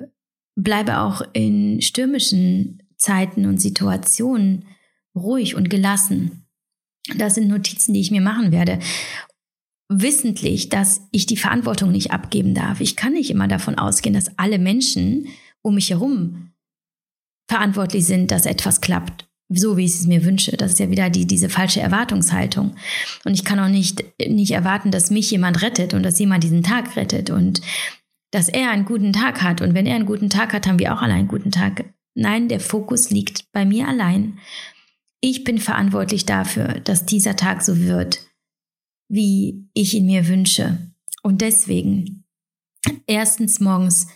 bleibe 0.56 1.00
auch 1.00 1.22
in 1.34 1.82
stürmischen 1.82 2.82
Zeiten 3.02 3.46
und 3.46 3.60
Situationen 3.60 4.66
ruhig 5.16 5.56
und 5.56 5.70
gelassen. 5.70 6.46
Das 7.18 7.36
sind 7.36 7.48
Notizen, 7.48 7.94
die 7.94 8.02
ich 8.02 8.12
mir 8.12 8.22
machen 8.22 8.52
werde. 8.52 8.80
Wissentlich, 9.90 10.70
dass 10.70 11.02
ich 11.12 11.26
die 11.26 11.38
Verantwortung 11.38 11.92
nicht 11.92 12.12
abgeben 12.12 12.54
darf. 12.54 12.80
Ich 12.80 12.96
kann 12.96 13.14
nicht 13.14 13.30
immer 13.30 13.48
davon 13.48 13.78
ausgehen, 13.78 14.14
dass 14.14 14.38
alle 14.38 14.60
Menschen 14.60 15.28
um 15.62 15.76
mich 15.76 15.90
herum 15.90 16.52
verantwortlich 17.50 18.06
sind, 18.06 18.32
dass 18.32 18.46
etwas 18.46 18.80
klappt 18.80 19.28
so 19.54 19.78
wie 19.78 19.86
ich 19.86 19.96
es 19.96 20.08
mir 20.08 20.24
wünsche. 20.26 20.56
Das 20.56 20.72
ist 20.72 20.80
ja 20.80 20.90
wieder 20.90 21.10
die, 21.10 21.26
diese 21.26 21.50
falsche 21.50 21.82
Erwartungshaltung. 21.82 22.76
Und 23.26 23.34
ich 23.34 23.44
kann 23.44 23.60
auch 23.60 23.68
nicht, 23.68 24.04
nicht 24.20 24.52
erwarten, 24.52 24.92
dass 24.92 25.12
mich 25.12 25.30
jemand 25.32 25.62
rettet 25.62 25.94
und 25.94 26.04
dass 26.04 26.20
jemand 26.20 26.44
diesen 26.44 26.64
Tag 26.64 26.96
rettet 26.96 27.30
und 27.30 27.62
dass 28.32 28.48
er 28.48 28.72
einen 28.72 28.86
guten 28.86 29.14
Tag 29.14 29.42
hat. 29.42 29.62
Und 29.62 29.74
wenn 29.74 29.86
er 29.86 29.96
einen 29.96 30.06
guten 30.06 30.30
Tag 30.30 30.54
hat, 30.54 30.68
haben 30.68 30.80
wir 30.80 30.94
auch 30.94 31.02
alle 31.02 31.14
einen 31.14 31.28
guten 31.28 31.52
Tag. 31.52 31.86
Nein, 32.14 32.48
der 32.48 32.60
Fokus 32.60 33.10
liegt 33.10 33.52
bei 33.52 33.66
mir 33.66 33.88
allein. 33.88 34.40
Ich 35.22 35.44
bin 35.44 35.60
verantwortlich 35.60 36.26
dafür, 36.26 36.80
dass 36.80 37.06
dieser 37.06 37.36
Tag 37.36 37.62
so 37.62 37.80
wird, 37.80 38.28
wie 39.08 39.70
ich 39.74 39.94
ihn 39.94 40.06
mir 40.06 40.28
wünsche. 40.28 40.92
Und 41.24 41.42
deswegen 41.42 42.26
erstens 43.08 43.60
morgens 43.60 44.08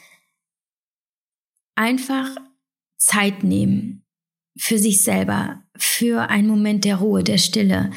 einfach 1.75 2.35
Zeit 2.97 3.43
nehmen, 3.43 4.05
für 4.57 4.79
sich 4.79 5.01
selber, 5.01 5.63
für 5.75 6.29
einen 6.29 6.47
Moment 6.47 6.85
der 6.85 6.97
Ruhe, 6.97 7.23
der 7.23 7.37
Stille. 7.37 7.91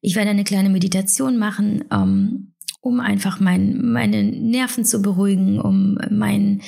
Ich 0.00 0.14
werde 0.14 0.30
eine 0.30 0.44
kleine 0.44 0.70
Meditation 0.70 1.36
machen, 1.36 1.84
ähm, 1.90 2.54
um 2.80 3.00
einfach 3.00 3.40
mein, 3.40 3.90
meine 3.90 4.22
Nerven 4.22 4.84
zu 4.84 5.02
beruhigen, 5.02 5.60
um 5.60 5.98
meinen 6.10 6.62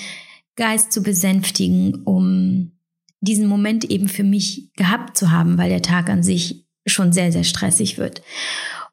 Geist 0.58 0.92
zu 0.92 1.02
besänftigen, 1.02 2.02
um 2.04 2.72
diesen 3.20 3.46
Moment 3.46 3.84
eben 3.84 4.08
für 4.08 4.24
mich 4.24 4.70
gehabt 4.74 5.16
zu 5.16 5.30
haben, 5.30 5.56
weil 5.56 5.70
der 5.70 5.82
Tag 5.82 6.10
an 6.10 6.22
sich 6.22 6.66
schon 6.86 7.12
sehr, 7.12 7.32
sehr 7.32 7.44
stressig 7.44 7.96
wird. 7.96 8.22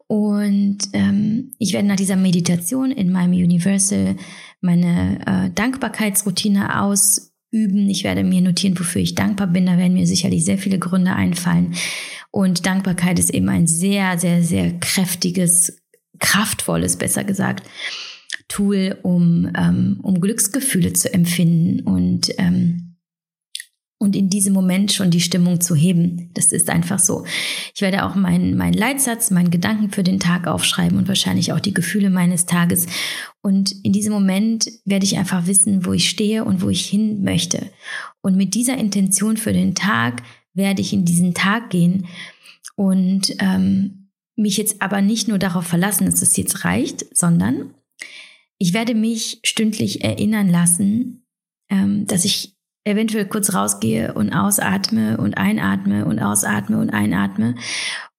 Und 0.08 0.78
ähm, 0.94 1.52
ich 1.58 1.74
werde 1.74 1.88
nach 1.88 1.96
dieser 1.96 2.16
Meditation 2.16 2.92
in 2.92 3.12
meinem 3.12 3.34
Universal 3.34 4.16
meine 4.62 5.20
äh, 5.26 5.50
Dankbarkeitsroutine 5.54 6.82
aus 6.82 7.34
üben. 7.52 7.90
Ich 7.90 8.04
werde 8.04 8.24
mir 8.24 8.42
notieren, 8.42 8.78
wofür 8.78 9.02
ich 9.02 9.16
dankbar 9.16 9.48
bin. 9.48 9.66
Da 9.66 9.78
werden 9.78 9.94
mir 9.94 10.06
sicherlich 10.06 10.46
sehr 10.46 10.60
viele 10.60 10.78
Gründe 10.78 11.14
einfallen. 11.14 11.74
Und 12.30 12.66
Dankbarkeit 12.66 13.18
ist 13.18 13.34
eben 13.34 13.50
ein 13.50 13.66
sehr, 13.66 14.20
sehr, 14.20 14.44
sehr 14.44 14.78
kräftiges, 14.80 15.82
kraftvolles, 16.20 16.98
besser 16.98 17.24
gesagt, 17.24 17.68
Tool, 18.48 18.98
um, 19.04 19.50
ähm, 19.58 20.00
um 20.02 20.22
Glücksgefühle 20.22 20.94
zu 20.94 21.14
empfinden 21.14 21.82
und 21.82 22.32
ähm, 22.38 22.96
und 23.98 24.16
in 24.16 24.30
diesem 24.30 24.54
Moment 24.54 24.92
schon 24.92 25.10
die 25.10 25.22
Stimmung 25.22 25.62
zu 25.62 25.74
heben. 25.74 26.30
Das 26.34 26.52
ist 26.52 26.70
einfach 26.70 27.00
so. 27.00 27.26
Ich 27.74 27.82
werde 27.82 28.06
auch 28.06 28.14
meinen, 28.16 28.58
meinen 28.58 28.74
Leitsatz, 28.74 29.32
meinen 29.32 29.52
Gedanken 29.52 29.90
für 29.90 30.04
den 30.04 30.20
Tag 30.20 30.48
aufschreiben 30.48 30.98
und 30.98 31.08
wahrscheinlich 31.08 31.54
auch 31.54 31.62
die 31.62 31.74
Gefühle 31.74 32.10
meines 32.10 32.46
Tages. 32.46 32.88
Und 33.42 33.72
in 33.84 33.94
diesem 33.94 34.12
Moment 34.12 34.70
werde 34.84 35.06
ich 35.06 35.18
einfach 35.18 35.48
wissen, 35.48 35.86
wo 35.86 35.94
ich 35.94 36.10
stehe 36.10 36.44
und 36.44 36.62
wo 36.62 36.70
ich 36.70 36.86
hin 36.86 37.24
möchte. 37.24 37.72
Und 38.22 38.36
mit 38.36 38.54
dieser 38.54 38.78
Intention 38.78 39.38
für 39.38 39.54
den 39.54 39.76
Tag 39.76 40.24
werde 40.54 40.82
ich 40.82 40.94
in 40.94 41.06
diesen 41.06 41.34
Tag 41.34 41.70
gehen 41.70 42.06
und 42.76 43.34
ähm, 43.40 44.10
mich 44.36 44.58
jetzt 44.58 44.82
aber 44.82 45.02
nicht 45.02 45.28
nur 45.30 45.40
darauf 45.40 45.66
verlassen, 45.66 46.06
dass 46.06 46.22
es 46.22 46.36
jetzt 46.36 46.66
reicht, 46.66 47.18
sondern 47.18 47.74
ich 48.58 48.74
werde 48.74 48.96
mich 48.96 49.40
stündlich 49.44 50.04
erinnern 50.04 50.50
lassen, 50.50 51.26
ähm, 51.70 52.06
dass 52.08 52.26
ich 52.26 52.56
eventuell 52.86 53.26
kurz 53.26 53.54
rausgehe 53.54 54.14
und 54.14 54.32
ausatme 54.32 55.18
und 55.18 55.38
einatme 55.38 56.06
und 56.06 56.20
ausatme 56.20 56.78
und 56.78 56.92
einatme 56.92 57.56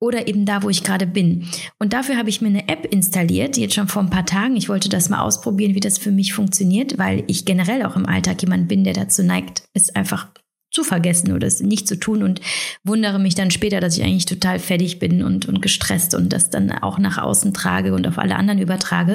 oder 0.00 0.26
eben 0.26 0.44
da, 0.44 0.62
wo 0.62 0.68
ich 0.68 0.82
gerade 0.82 1.06
bin. 1.06 1.46
Und 1.78 1.92
dafür 1.92 2.16
habe 2.16 2.28
ich 2.28 2.42
mir 2.42 2.48
eine 2.48 2.68
App 2.68 2.84
installiert, 2.92 3.56
jetzt 3.56 3.74
schon 3.74 3.88
vor 3.88 4.02
ein 4.02 4.10
paar 4.10 4.26
Tagen. 4.26 4.56
Ich 4.56 4.68
wollte 4.68 4.88
das 4.88 5.08
mal 5.08 5.20
ausprobieren, 5.20 5.74
wie 5.74 5.80
das 5.80 5.98
für 5.98 6.10
mich 6.10 6.34
funktioniert, 6.34 6.98
weil 6.98 7.22
ich 7.28 7.44
generell 7.44 7.84
auch 7.84 7.96
im 7.96 8.06
Alltag 8.06 8.42
jemand 8.42 8.66
bin, 8.66 8.82
der 8.82 8.92
dazu 8.92 9.22
neigt, 9.22 9.62
es 9.72 9.94
einfach 9.94 10.28
zu 10.72 10.82
vergessen 10.82 11.32
oder 11.32 11.46
es 11.46 11.60
nicht 11.60 11.86
zu 11.86 11.98
tun 11.98 12.22
und 12.24 12.40
wundere 12.84 13.20
mich 13.20 13.36
dann 13.36 13.52
später, 13.52 13.80
dass 13.80 13.96
ich 13.96 14.02
eigentlich 14.02 14.26
total 14.26 14.58
fertig 14.58 14.98
bin 14.98 15.22
und, 15.22 15.46
und 15.46 15.62
gestresst 15.62 16.14
und 16.14 16.32
das 16.32 16.50
dann 16.50 16.70
auch 16.72 16.98
nach 16.98 17.18
außen 17.18 17.54
trage 17.54 17.94
und 17.94 18.06
auf 18.06 18.18
alle 18.18 18.36
anderen 18.36 18.60
übertrage. 18.60 19.14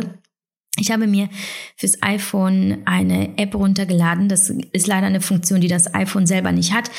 Ich 0.82 0.92
habe 0.92 1.08
mir 1.08 1.30
fürs 1.78 2.02
iPhone 2.02 2.80
eine 2.86 3.38
App 3.38 3.54
runtergeladen. 3.56 4.28
Das 4.28 4.50
ist 4.50 4.88
leider 4.88 5.08
eine 5.08 5.22
Funktion, 5.22 5.62
die 5.62 5.68
das 5.68 5.94
iPhone 5.94 6.26
selber 6.26 6.52
nicht 6.52 6.74
hat, 6.74 6.90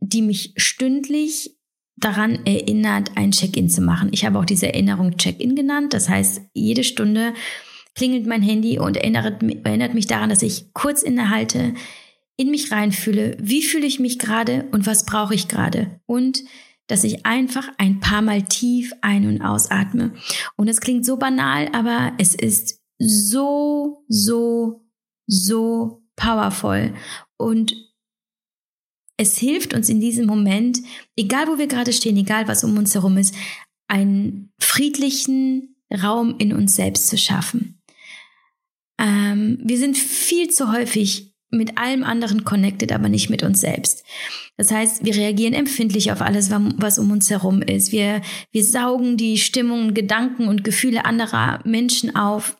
die 0.00 0.22
mich 0.22 0.52
stündlich 0.56 1.56
daran 1.96 2.44
erinnert, 2.44 3.12
ein 3.16 3.30
Check-in 3.30 3.70
zu 3.70 3.80
machen. 3.80 4.10
Ich 4.12 4.26
habe 4.26 4.38
auch 4.38 4.44
diese 4.44 4.66
Erinnerung 4.66 5.16
Check-in 5.16 5.56
genannt. 5.56 5.94
Das 5.94 6.10
heißt, 6.10 6.42
jede 6.52 6.84
Stunde 6.84 7.32
klingelt 7.94 8.26
mein 8.26 8.42
Handy 8.42 8.78
und 8.78 8.98
erinnert, 8.98 9.42
erinnert 9.64 9.94
mich 9.94 10.06
daran, 10.06 10.28
dass 10.28 10.42
ich 10.42 10.74
kurz 10.74 11.02
innehalte, 11.02 11.72
in 12.36 12.50
mich 12.50 12.70
reinfühle, 12.70 13.38
wie 13.40 13.62
fühle 13.62 13.86
ich 13.86 13.98
mich 13.98 14.18
gerade 14.18 14.66
und 14.72 14.84
was 14.86 15.06
brauche 15.06 15.34
ich 15.34 15.48
gerade. 15.48 16.00
Und 16.04 16.42
dass 16.86 17.02
ich 17.02 17.24
einfach 17.24 17.66
ein 17.78 18.00
paar 18.00 18.20
Mal 18.20 18.42
tief 18.42 18.92
ein- 19.00 19.26
und 19.26 19.40
ausatme. 19.40 20.12
Und 20.56 20.68
es 20.68 20.80
klingt 20.80 21.06
so 21.06 21.16
banal, 21.16 21.68
aber 21.72 22.12
es 22.18 22.34
ist 22.34 22.75
so, 22.98 24.04
so, 24.08 24.84
so 25.26 26.02
powerful. 26.16 26.94
Und 27.36 27.74
es 29.16 29.38
hilft 29.38 29.74
uns 29.74 29.88
in 29.88 30.00
diesem 30.00 30.26
Moment, 30.26 30.78
egal 31.16 31.48
wo 31.48 31.58
wir 31.58 31.66
gerade 31.66 31.92
stehen, 31.92 32.16
egal 32.16 32.48
was 32.48 32.64
um 32.64 32.76
uns 32.76 32.94
herum 32.94 33.16
ist, 33.16 33.34
einen 33.88 34.52
friedlichen 34.58 35.76
Raum 36.02 36.36
in 36.38 36.52
uns 36.52 36.76
selbst 36.76 37.08
zu 37.08 37.16
schaffen. 37.16 37.80
Ähm, 38.98 39.58
wir 39.62 39.78
sind 39.78 39.96
viel 39.96 40.50
zu 40.50 40.72
häufig 40.72 41.34
mit 41.50 41.78
allem 41.78 42.02
anderen 42.02 42.44
connected, 42.44 42.92
aber 42.92 43.08
nicht 43.08 43.30
mit 43.30 43.42
uns 43.42 43.60
selbst. 43.60 44.04
Das 44.56 44.70
heißt, 44.70 45.04
wir 45.04 45.14
reagieren 45.14 45.54
empfindlich 45.54 46.10
auf 46.10 46.20
alles, 46.20 46.50
was 46.50 46.98
um 46.98 47.10
uns 47.10 47.30
herum 47.30 47.62
ist. 47.62 47.92
Wir, 47.92 48.22
wir 48.52 48.64
saugen 48.64 49.16
die 49.16 49.38
Stimmungen, 49.38 49.94
Gedanken 49.94 50.48
und 50.48 50.64
Gefühle 50.64 51.04
anderer 51.04 51.60
Menschen 51.64 52.16
auf 52.16 52.56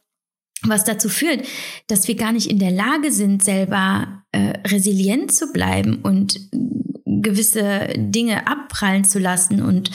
was 0.68 0.84
dazu 0.84 1.08
führt, 1.08 1.46
dass 1.86 2.08
wir 2.08 2.16
gar 2.16 2.32
nicht 2.32 2.50
in 2.50 2.58
der 2.58 2.70
Lage 2.70 3.12
sind, 3.12 3.42
selber 3.42 4.24
äh, 4.32 4.58
resilient 4.66 5.32
zu 5.32 5.52
bleiben 5.52 6.02
und 6.02 6.40
gewisse 7.04 7.92
Dinge 7.96 8.46
abprallen 8.46 9.04
zu 9.04 9.18
lassen 9.18 9.62
und, 9.62 9.90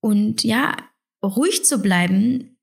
und 0.00 0.44
ja, 0.44 0.76
ruhig 1.24 1.64
zu 1.64 1.78
bleiben, 1.78 2.56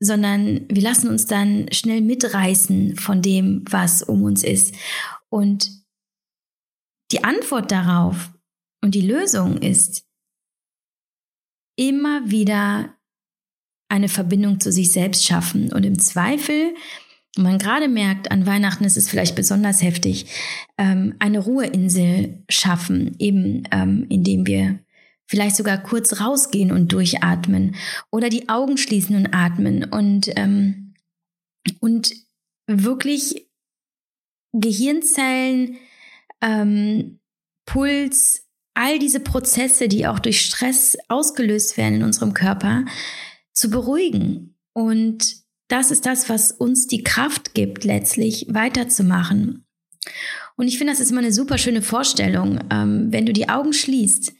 sondern 0.00 0.66
wir 0.68 0.82
lassen 0.82 1.08
uns 1.08 1.26
dann 1.26 1.72
schnell 1.72 2.00
mitreißen 2.00 2.96
von 2.96 3.22
dem, 3.22 3.64
was 3.68 4.02
um 4.02 4.22
uns 4.22 4.44
ist. 4.44 4.74
Und 5.28 5.70
die 7.10 7.24
Antwort 7.24 7.72
darauf 7.72 8.30
und 8.82 8.94
die 8.94 9.06
Lösung 9.06 9.58
ist, 9.58 10.04
immer 11.76 12.30
wieder 12.30 12.97
eine 13.88 14.08
Verbindung 14.08 14.60
zu 14.60 14.72
sich 14.72 14.92
selbst 14.92 15.24
schaffen. 15.24 15.72
Und 15.72 15.84
im 15.84 15.98
Zweifel, 15.98 16.74
wenn 17.36 17.44
man 17.44 17.58
gerade 17.58 17.88
merkt, 17.88 18.30
an 18.30 18.46
Weihnachten 18.46 18.84
ist 18.84 18.96
es 18.96 19.08
vielleicht 19.08 19.34
besonders 19.34 19.82
heftig, 19.82 20.26
ähm, 20.76 21.14
eine 21.18 21.38
Ruheinsel 21.38 22.42
schaffen, 22.48 23.16
eben 23.18 23.64
ähm, 23.70 24.06
indem 24.08 24.46
wir 24.46 24.78
vielleicht 25.26 25.56
sogar 25.56 25.78
kurz 25.78 26.20
rausgehen 26.20 26.72
und 26.72 26.92
durchatmen 26.92 27.76
oder 28.10 28.30
die 28.30 28.48
Augen 28.48 28.78
schließen 28.78 29.14
und 29.14 29.34
atmen. 29.34 29.84
Und, 29.84 30.30
ähm, 30.36 30.94
und 31.80 32.12
wirklich 32.66 33.46
Gehirnzellen, 34.52 35.76
ähm, 36.40 37.18
Puls, 37.66 38.46
all 38.74 38.98
diese 38.98 39.20
Prozesse, 39.20 39.88
die 39.88 40.06
auch 40.06 40.18
durch 40.18 40.40
Stress 40.40 40.96
ausgelöst 41.08 41.76
werden 41.76 41.96
in 41.96 42.04
unserem 42.04 42.32
Körper, 42.32 42.84
zu 43.58 43.70
beruhigen. 43.70 44.54
Und 44.72 45.36
das 45.68 45.90
ist 45.90 46.06
das, 46.06 46.28
was 46.28 46.52
uns 46.52 46.86
die 46.86 47.02
Kraft 47.02 47.54
gibt, 47.54 47.84
letztlich 47.84 48.46
weiterzumachen. 48.48 49.66
Und 50.56 50.68
ich 50.68 50.78
finde, 50.78 50.92
das 50.92 51.00
ist 51.00 51.10
immer 51.10 51.20
eine 51.20 51.32
super 51.32 51.58
schöne 51.58 51.82
Vorstellung, 51.82 52.60
ähm, 52.70 53.08
wenn 53.10 53.26
du 53.26 53.32
die 53.32 53.48
Augen 53.48 53.72
schließt, 53.72 54.32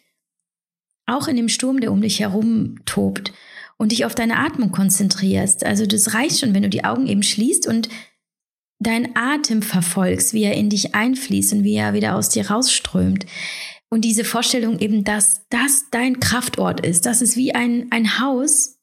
auch 1.06 1.26
in 1.26 1.36
dem 1.36 1.48
Sturm, 1.48 1.80
der 1.80 1.92
um 1.92 2.00
dich 2.00 2.20
herum 2.20 2.76
tobt, 2.84 3.32
und 3.76 3.92
dich 3.92 4.04
auf 4.04 4.14
deine 4.14 4.36
Atmung 4.36 4.72
konzentrierst. 4.72 5.64
Also 5.64 5.86
das 5.86 6.12
reicht 6.12 6.40
schon, 6.40 6.52
wenn 6.52 6.64
du 6.64 6.68
die 6.68 6.84
Augen 6.84 7.06
eben 7.06 7.22
schließt 7.22 7.66
und 7.66 7.88
deinen 8.80 9.16
Atem 9.16 9.62
verfolgst, 9.62 10.34
wie 10.34 10.42
er 10.42 10.54
in 10.54 10.68
dich 10.68 10.94
einfließt 10.94 11.52
und 11.52 11.64
wie 11.64 11.74
er 11.74 11.94
wieder 11.94 12.16
aus 12.16 12.28
dir 12.28 12.50
rausströmt. 12.50 13.24
Und 13.88 14.04
diese 14.04 14.24
Vorstellung 14.24 14.80
eben, 14.80 15.04
dass 15.04 15.46
das 15.48 15.86
dein 15.90 16.20
Kraftort 16.20 16.84
ist, 16.84 17.06
das 17.06 17.22
ist 17.22 17.36
wie 17.36 17.54
ein, 17.54 17.86
ein 17.90 18.18
Haus, 18.20 18.77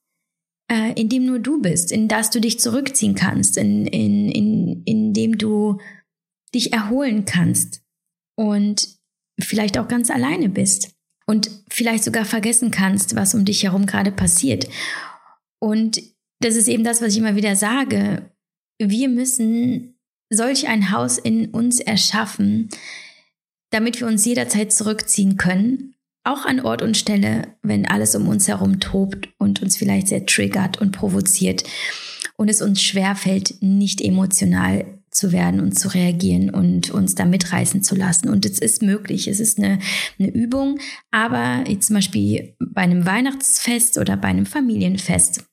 äh, 0.71 0.93
in 0.99 1.09
dem 1.09 1.25
nur 1.25 1.39
du 1.39 1.61
bist, 1.61 1.91
in 1.91 2.07
das 2.07 2.29
du 2.29 2.41
dich 2.41 2.59
zurückziehen 2.59 3.15
kannst, 3.15 3.57
in, 3.57 3.85
in, 3.85 4.29
in, 4.29 4.83
in 4.83 5.13
dem 5.13 5.37
du 5.37 5.79
dich 6.53 6.73
erholen 6.73 7.25
kannst 7.25 7.81
und 8.35 8.87
vielleicht 9.39 9.77
auch 9.77 9.87
ganz 9.87 10.09
alleine 10.09 10.49
bist 10.49 10.95
und 11.27 11.49
vielleicht 11.69 12.03
sogar 12.03 12.25
vergessen 12.25 12.71
kannst, 12.71 13.15
was 13.15 13.35
um 13.35 13.45
dich 13.45 13.63
herum 13.63 13.85
gerade 13.85 14.11
passiert. 14.11 14.67
Und 15.59 16.01
das 16.39 16.55
ist 16.55 16.67
eben 16.67 16.83
das, 16.83 17.01
was 17.01 17.13
ich 17.13 17.17
immer 17.17 17.35
wieder 17.35 17.55
sage. 17.55 18.29
Wir 18.79 19.09
müssen 19.09 19.95
solch 20.29 20.67
ein 20.67 20.91
Haus 20.91 21.17
in 21.17 21.49
uns 21.49 21.79
erschaffen, 21.79 22.69
damit 23.71 23.99
wir 23.99 24.07
uns 24.07 24.25
jederzeit 24.25 24.71
zurückziehen 24.71 25.37
können, 25.37 25.95
auch 26.25 26.45
an 26.45 26.59
Ort 26.59 26.81
und 26.81 26.97
Stelle, 26.97 27.47
wenn 27.61 27.85
alles 27.85 28.15
um 28.15 28.27
uns 28.27 28.47
herum 28.47 28.79
tobt 28.79 29.29
und 29.37 29.61
uns 29.61 29.77
vielleicht 29.77 30.07
sehr 30.07 30.25
triggert 30.25 30.81
und 30.81 30.91
provoziert 30.91 31.63
und 32.35 32.49
es 32.49 32.61
uns 32.61 32.81
schwerfällt, 32.81 33.61
nicht 33.61 34.01
emotional 34.01 34.85
zu 35.11 35.31
werden 35.31 35.61
und 35.61 35.79
zu 35.79 35.87
reagieren 35.87 36.49
und 36.49 36.91
uns 36.91 37.15
da 37.15 37.25
mitreißen 37.25 37.83
zu 37.83 37.95
lassen. 37.95 38.27
Und 38.27 38.45
es 38.45 38.59
ist 38.59 38.81
möglich, 38.81 39.27
es 39.29 39.39
ist 39.39 39.57
eine, 39.57 39.79
eine 40.19 40.29
Übung, 40.29 40.79
aber 41.11 41.63
zum 41.79 41.95
Beispiel 41.95 42.55
bei 42.59 42.81
einem 42.81 43.05
Weihnachtsfest 43.05 43.97
oder 43.97 44.17
bei 44.17 44.27
einem 44.27 44.45
Familienfest 44.45 45.45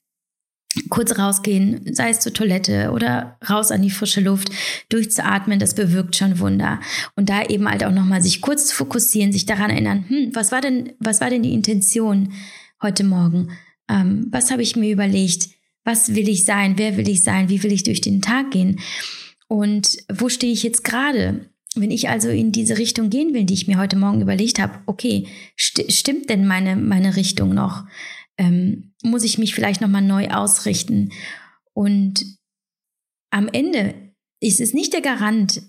kurz 0.89 1.19
rausgehen, 1.19 1.95
sei 1.95 2.11
es 2.11 2.21
zur 2.21 2.33
Toilette 2.33 2.91
oder 2.93 3.39
raus 3.49 3.71
an 3.71 3.83
die 3.83 3.91
frische 3.91 4.21
Luft, 4.21 4.51
durchzuatmen, 4.89 5.59
das 5.59 5.75
bewirkt 5.75 6.17
schon 6.17 6.39
Wunder. 6.39 6.81
Und 7.17 7.29
da 7.29 7.43
eben 7.45 7.69
halt 7.69 7.85
auch 7.85 7.93
nochmal 7.93 8.23
sich 8.23 8.41
kurz 8.41 8.67
zu 8.67 8.77
fokussieren, 8.77 9.33
sich 9.33 9.47
daran 9.47 9.71
erinnern, 9.71 10.05
hm, 10.09 10.31
was 10.35 10.53
war 10.53 10.61
denn, 10.61 10.93
was 10.99 11.21
war 11.21 11.31
denn 11.31 11.43
die 11.43 11.55
Intention 11.55 12.33
heute 12.81 13.05
Morgen? 13.05 13.51
Ähm, 13.89 14.29
was 14.31 14.51
habe 14.51 14.63
ich 14.63 14.77
mir 14.77 14.93
überlegt? 14.93 15.51
Was 15.85 16.15
will 16.15 16.29
ich 16.29 16.45
sein? 16.45 16.79
Wer 16.79 16.97
will 16.97 17.09
ich 17.09 17.23
sein? 17.23 17.49
Wie 17.49 17.63
will 17.63 17.73
ich 17.73 17.83
durch 17.83 18.01
den 18.01 18.23
Tag 18.23 18.51
gehen? 18.53 18.81
Und 19.49 19.99
wo 20.11 20.29
stehe 20.29 20.53
ich 20.53 20.63
jetzt 20.63 20.85
gerade? 20.85 21.47
Wenn 21.75 21.91
ich 21.91 22.09
also 22.09 22.29
in 22.29 22.53
diese 22.53 22.79
Richtung 22.79 23.11
gehen 23.11 23.35
will, 23.35 23.45
die 23.45 23.55
ich 23.55 23.67
mir 23.67 23.79
heute 23.79 23.97
Morgen 23.97 24.21
überlegt 24.21 24.59
habe, 24.59 24.79
okay, 24.87 25.27
st 25.59 25.91
stimmt 25.91 26.29
denn 26.31 26.47
meine, 26.47 26.77
meine 26.77 27.17
Richtung 27.17 27.55
noch? 27.55 27.85
Ähm, 28.43 28.93
muss 29.03 29.23
ich 29.23 29.39
mich 29.39 29.55
vielleicht 29.55 29.81
nochmal 29.81 30.03
neu 30.03 30.29
ausrichten? 30.29 31.11
Und 31.75 32.25
am 33.31 33.49
Ende 33.49 33.95
ist 34.41 34.61
es 34.61 34.75
nicht 34.75 34.93
der 34.93 35.01
Garant, 35.01 35.63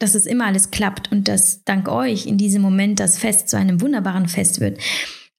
dass 0.00 0.14
es 0.14 0.26
immer 0.26 0.46
alles 0.46 0.70
klappt 0.70 1.12
und 1.12 1.28
dass 1.28 1.62
dank 1.64 1.88
euch 1.88 2.26
in 2.26 2.38
diesem 2.38 2.62
Moment 2.62 2.98
das 2.98 3.18
Fest 3.18 3.48
zu 3.48 3.56
einem 3.56 3.80
wunderbaren 3.80 4.28
Fest 4.28 4.60
wird. 4.60 4.80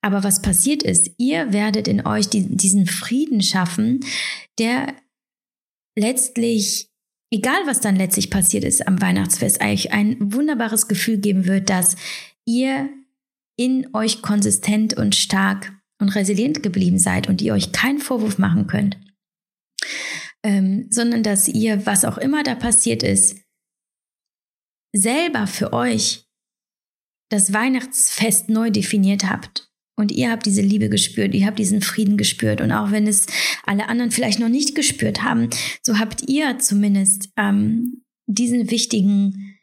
Aber 0.02 0.24
was 0.24 0.42
passiert 0.42 0.82
ist, 0.82 1.12
ihr 1.18 1.52
werdet 1.52 1.88
in 1.88 2.06
euch 2.06 2.30
die, 2.30 2.56
diesen 2.56 2.88
Frieden 2.88 3.42
schaffen, 3.42 4.00
der 4.58 4.96
letztlich 5.96 6.92
egal 7.32 7.66
was 7.66 7.80
dann 7.80 7.96
letztlich 7.96 8.30
passiert 8.30 8.64
ist 8.64 8.88
am 8.88 9.02
Weihnachtsfest, 9.02 9.62
eigentlich 9.62 9.92
ein 9.92 10.18
wunderbares 10.34 10.88
Gefühl 10.88 11.18
geben 11.18 11.46
wird, 11.46 11.70
dass 11.70 11.96
ihr 12.46 12.90
in 13.58 13.94
euch 13.94 14.22
konsistent 14.22 14.96
und 14.96 15.16
stark 15.16 15.74
und 16.02 16.10
resilient 16.10 16.64
geblieben 16.64 17.00
seid 17.00 17.30
und 17.30 17.42
ihr 17.42 17.54
euch 17.54 17.72
keinen 17.72 18.00
Vorwurf 18.00 18.38
machen 18.38 18.68
könnt, 18.68 18.98
ähm, 20.44 20.88
sondern 20.90 21.24
dass 21.24 21.48
ihr, 21.48 21.86
was 21.86 22.04
auch 22.04 22.18
immer 22.18 22.44
da 22.44 22.56
passiert 22.56 23.04
ist, 23.04 23.38
selber 24.94 25.48
für 25.48 25.72
euch 25.72 26.26
das 27.30 27.54
Weihnachtsfest 27.54 28.50
neu 28.50 28.72
definiert 28.72 29.30
habt 29.30 29.72
und 29.96 30.12
ihr 30.12 30.32
habt 30.32 30.46
diese 30.46 30.62
Liebe 30.62 30.90
gespürt, 30.90 31.36
ihr 31.36 31.46
habt 31.46 31.60
diesen 31.60 31.82
Frieden 31.82 32.18
gespürt. 32.18 32.60
Und 32.60 32.72
auch 32.72 32.92
wenn 32.92 33.06
es 33.06 33.28
alle 33.66 33.88
anderen 33.88 34.12
vielleicht 34.12 34.40
noch 34.40 34.50
nicht 34.50 34.74
gespürt 34.74 35.24
haben, 35.24 35.50
so 35.84 36.00
habt 36.00 36.28
ihr 36.28 36.58
zumindest 36.58 37.30
ähm, 37.38 38.04
diesen 38.26 38.72
wichtigen, 38.72 39.60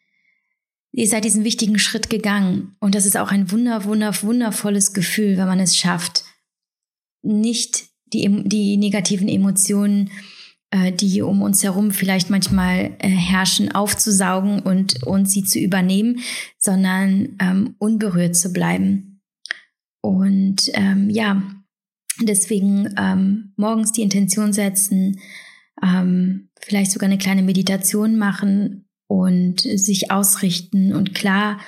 ihr 0.93 1.09
seid 1.09 1.25
diesen 1.25 1.43
wichtigen 1.45 1.79
Schritt 1.79 2.09
gegangen. 2.09 2.77
Und 2.79 2.95
das 2.95 3.05
ist 3.05 3.17
auch 3.17 3.33
ein 3.33 3.51
wunder, 3.51 3.85
wunder, 3.85 4.15
wundervolles 4.23 4.93
Gefühl, 4.93 5.37
wenn 5.37 5.49
man 5.49 5.61
es 5.61 5.77
schafft, 5.77 6.25
nicht 7.29 7.87
die, 8.13 8.43
die 8.45 8.77
negativen 8.77 9.29
Emotionen, 9.29 10.11
äh, 10.71 10.93
die 10.93 11.23
um 11.23 11.43
uns 11.43 11.63
herum 11.63 11.91
vielleicht 11.91 12.31
manchmal 12.31 12.97
äh, 12.99 13.09
herrschen, 13.09 13.73
aufzusaugen 13.75 14.61
und, 14.61 15.03
und 15.07 15.29
sie 15.31 15.45
zu 15.45 15.59
übernehmen, 15.59 16.21
sondern 16.59 17.37
ähm, 17.41 17.75
unberührt 17.79 18.37
zu 18.37 18.53
bleiben. 18.53 19.21
Und 20.01 20.71
ähm, 20.75 21.11
ja, 21.11 21.43
deswegen 22.23 22.95
ähm, 22.99 23.53
morgens 23.57 23.93
die 23.93 24.03
Intention 24.03 24.53
setzen, 24.53 25.21
ähm, 25.83 26.49
vielleicht 26.61 26.93
sogar 26.93 27.09
eine 27.09 27.19
kleine 27.19 27.43
Meditation 27.43 28.17
machen 28.17 28.89
und 29.07 29.61
sich 29.61 30.11
ausrichten 30.11 30.93
und 30.95 31.15
klar 31.15 31.59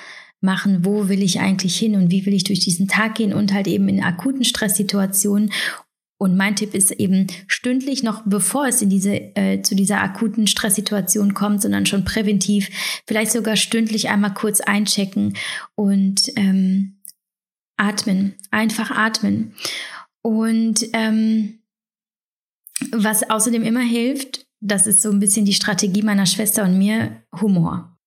machen, 0.41 0.83
wo 0.85 1.07
will 1.07 1.21
ich 1.21 1.39
eigentlich 1.39 1.77
hin 1.77 1.95
und 1.95 2.11
wie 2.11 2.25
will 2.25 2.33
ich 2.33 2.43
durch 2.43 2.59
diesen 2.59 2.87
Tag 2.87 3.15
gehen 3.15 3.33
und 3.33 3.53
halt 3.53 3.67
eben 3.67 3.87
in 3.87 4.03
akuten 4.03 4.43
Stresssituationen. 4.43 5.51
Und 6.17 6.37
mein 6.37 6.55
Tipp 6.55 6.75
ist 6.75 6.91
eben 6.91 7.27
stündlich 7.47 8.03
noch, 8.03 8.23
bevor 8.25 8.67
es 8.67 8.81
in 8.81 8.89
diese 8.89 9.13
äh, 9.35 9.61
zu 9.61 9.75
dieser 9.75 10.01
akuten 10.01 10.45
Stresssituation 10.45 11.33
kommt, 11.33 11.61
sondern 11.61 11.85
schon 11.85 12.05
präventiv, 12.05 12.69
vielleicht 13.07 13.31
sogar 13.31 13.55
stündlich 13.55 14.09
einmal 14.09 14.33
kurz 14.33 14.61
einchecken 14.61 15.35
und 15.75 16.31
ähm, 16.35 16.97
atmen, 17.77 18.35
einfach 18.51 18.91
atmen. 18.91 19.53
Und 20.21 20.85
ähm, 20.93 21.59
was 22.91 23.27
außerdem 23.27 23.63
immer 23.63 23.81
hilft, 23.81 24.45
das 24.59 24.85
ist 24.85 25.01
so 25.01 25.09
ein 25.09 25.19
bisschen 25.19 25.45
die 25.45 25.53
Strategie 25.53 26.03
meiner 26.03 26.27
Schwester 26.27 26.63
und 26.63 26.77
mir, 26.77 27.23
Humor. 27.41 27.97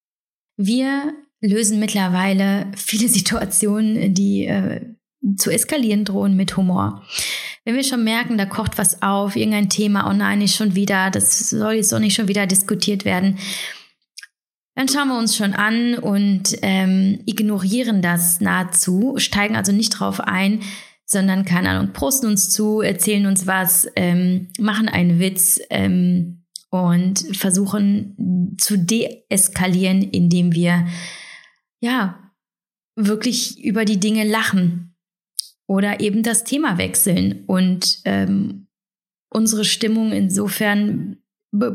Wir 0.56 1.14
lösen 1.44 1.78
mittlerweile 1.78 2.66
viele 2.76 3.08
Situationen, 3.08 4.14
die 4.14 4.46
äh, 4.46 4.80
zu 5.36 5.50
eskalieren 5.50 6.04
drohen, 6.04 6.36
mit 6.36 6.56
Humor. 6.56 7.02
Wenn 7.64 7.76
wir 7.76 7.84
schon 7.84 8.04
merken, 8.04 8.36
da 8.36 8.44
kocht 8.44 8.76
was 8.76 9.00
auf, 9.00 9.36
irgendein 9.36 9.70
Thema, 9.70 10.08
oh 10.10 10.12
nein, 10.12 10.40
nicht 10.40 10.54
schon 10.54 10.74
wieder, 10.74 11.10
das 11.10 11.48
soll 11.48 11.74
jetzt 11.74 11.92
doch 11.92 11.98
nicht 11.98 12.14
schon 12.14 12.28
wieder 12.28 12.46
diskutiert 12.46 13.06
werden, 13.06 13.38
dann 14.74 14.88
schauen 14.88 15.08
wir 15.08 15.18
uns 15.18 15.36
schon 15.36 15.54
an 15.54 15.94
und 15.94 16.56
ähm, 16.62 17.20
ignorieren 17.26 18.02
das 18.02 18.40
nahezu, 18.40 19.14
steigen 19.16 19.56
also 19.56 19.72
nicht 19.72 19.90
drauf 19.90 20.20
ein, 20.20 20.60
sondern, 21.06 21.44
keine 21.44 21.70
Ahnung, 21.70 21.92
prosten 21.92 22.26
uns 22.26 22.50
zu, 22.50 22.80
erzählen 22.80 23.26
uns 23.26 23.46
was, 23.46 23.86
ähm, 23.94 24.48
machen 24.58 24.88
einen 24.88 25.20
Witz 25.20 25.60
ähm, 25.70 26.44
und 26.70 27.24
versuchen 27.36 28.56
zu 28.58 28.76
deeskalieren, 28.76 30.02
indem 30.02 30.52
wir, 30.54 30.86
ja, 31.84 32.32
wirklich 32.96 33.62
über 33.62 33.84
die 33.84 34.00
Dinge 34.00 34.24
lachen 34.24 34.96
oder 35.66 36.00
eben 36.00 36.22
das 36.22 36.44
Thema 36.44 36.78
wechseln 36.78 37.44
und 37.46 38.00
ähm, 38.04 38.68
unsere 39.30 39.64
Stimmung 39.64 40.12
insofern 40.12 41.18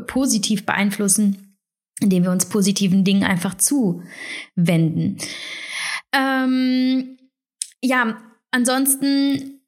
positiv 0.06 0.66
beeinflussen, 0.66 1.56
indem 2.00 2.24
wir 2.24 2.32
uns 2.32 2.48
positiven 2.48 3.04
Dingen 3.04 3.22
einfach 3.22 3.54
zuwenden. 3.54 5.18
Ähm, 6.12 7.18
ja, 7.82 8.20
ansonsten, 8.50 9.60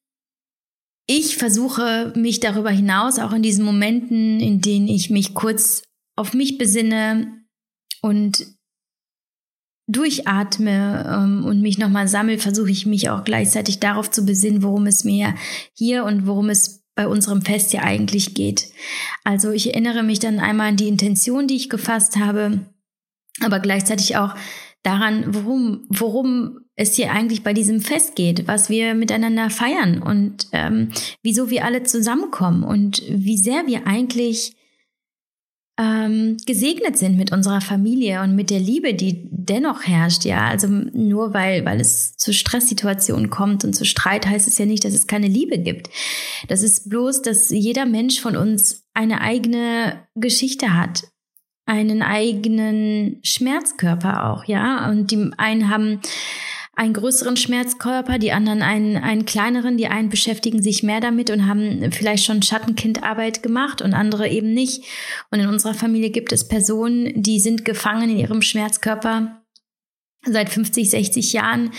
ich 1.07 1.37
versuche 1.37 2.13
mich 2.17 2.41
darüber 2.41 2.71
hinaus, 2.71 3.19
auch 3.19 3.33
in 3.33 3.43
diesen 3.43 3.65
Momenten, 3.65 4.41
in 4.41 4.61
denen 4.61 4.89
ich 4.89 5.09
mich 5.09 5.35
kurz 5.35 5.83
auf 6.17 6.35
mich 6.35 6.59
besinne 6.59 7.45
und 8.01 8.47
durchatme 9.87 11.05
ähm, 11.09 11.45
und 11.45 11.61
mich 11.61 11.79
nochmal 11.79 12.09
sammle, 12.09 12.39
versuche 12.39 12.71
ich 12.71 12.87
mich 12.87 13.11
auch 13.11 13.25
gleichzeitig 13.25 13.81
darauf 13.81 14.11
zu 14.11 14.25
besinnen, 14.25 14.63
worum 14.63 14.87
es 14.87 15.05
mir 15.05 15.35
hier 15.75 16.05
und 16.05 16.27
worum 16.27 16.51
es 16.51 16.85
bei 16.95 17.07
unserem 17.07 17.43
Fest 17.43 17.73
ja 17.73 17.83
eigentlich 17.83 18.35
geht. 18.35 18.69
Also 19.25 19.51
ich 19.51 19.73
erinnere 19.73 20.03
mich 20.03 20.19
dann 20.19 20.39
einmal 20.39 20.69
an 20.69 20.77
die 20.77 20.89
Intention, 20.89 21.47
die 21.49 21.57
ich 21.57 21.71
gefasst 21.71 22.17
habe, 22.17 22.61
aber 23.41 23.61
gleichzeitig 23.61 24.17
auch 24.17 24.35
daran, 24.83 25.25
worum, 25.35 25.87
worum 25.89 26.61
es 26.75 26.95
hier 26.95 27.13
eigentlich 27.13 27.43
bei 27.43 27.53
diesem 27.53 27.81
Fest 27.81 28.17
geht, 28.17 28.47
was 28.49 28.69
wir 28.69 28.95
miteinander 28.95 29.51
feiern 29.51 30.03
und 30.03 30.49
ähm, 30.53 30.89
wieso 31.23 31.51
wir 31.51 31.65
alle 31.65 31.83
zusammenkommen 31.83 32.63
und 32.63 33.03
wie 33.09 33.37
sehr 33.37 33.67
wir 33.67 33.87
eigentlich 33.87 34.55
ähm, 35.79 36.37
gesegnet 36.47 36.99
sind 36.99 37.17
mit 37.17 37.33
unserer 37.33 37.61
Familie 37.61 38.23
und 38.23 38.37
mit 38.37 38.51
der 38.51 38.61
Liebe, 38.61 38.95
die 38.95 39.27
dennoch 39.31 39.83
herrscht. 39.85 40.25
Ja, 40.25 40.49
also 40.49 40.69
nur 40.69 41.35
weil, 41.35 41.65
weil 41.65 41.81
es 41.81 42.17
zu 42.17 42.33
Stresssituationen 42.33 43.31
kommt 43.31 43.65
und 43.65 43.75
zu 43.75 43.85
Streit 43.85 44.27
heißt 44.27 44.47
es 44.47 44.59
ja 44.59 44.67
nicht, 44.67 44.85
dass 44.85 44.93
es 44.93 45.07
keine 45.07 45.29
Liebe 45.29 45.59
gibt. 45.59 45.89
Das 46.49 46.63
ist 46.63 46.91
bloß, 46.91 47.23
dass 47.23 47.51
jeder 47.51 47.87
Mensch 47.87 48.21
von 48.21 48.37
uns 48.37 48.85
eine 48.95 49.21
eigene 49.23 50.07
Geschichte 50.15 50.75
hat 50.75 51.05
einen 51.65 52.03
eigenen 52.03 53.21
Schmerzkörper 53.23 54.31
auch, 54.31 54.45
ja. 54.45 54.91
Und 54.91 55.11
die 55.11 55.31
einen 55.39 55.69
haben 55.71 56.01
einen 56.75 56.95
größeren 56.95 57.37
Schmerzkörper, 57.37 58.19
die 58.19 58.33
anderen 58.33 58.63
einen, 58.63 58.97
einen 58.97 59.27
kleineren, 59.27 59.77
die 59.77 59.89
einen 59.89 60.09
beschäftigen 60.09 60.63
sich 60.63 60.83
mehr 60.83 61.01
damit 61.01 61.31
und 61.31 61.47
haben 61.47 61.93
vielleicht 61.93 62.25
schon 62.25 62.43
Schattenkindarbeit 62.43 63.43
gemacht 63.43 63.83
und 63.83 63.93
andere 63.93 64.29
eben 64.29 64.55
nicht. 64.55 64.85
Und 65.31 65.41
in 65.41 65.49
unserer 65.49 65.75
Familie 65.75 66.11
gibt 66.11 66.33
es 66.33 66.49
Personen, 66.49 67.23
die 67.23 67.41
sind 67.41 67.65
gefangen 67.65 68.11
in 68.11 68.19
ihrem 68.19 68.43
Schmerzkörper 68.43 69.43
seit 70.25 70.49
50, 70.49 70.89
60 70.89 71.33
Jahren 71.33 71.73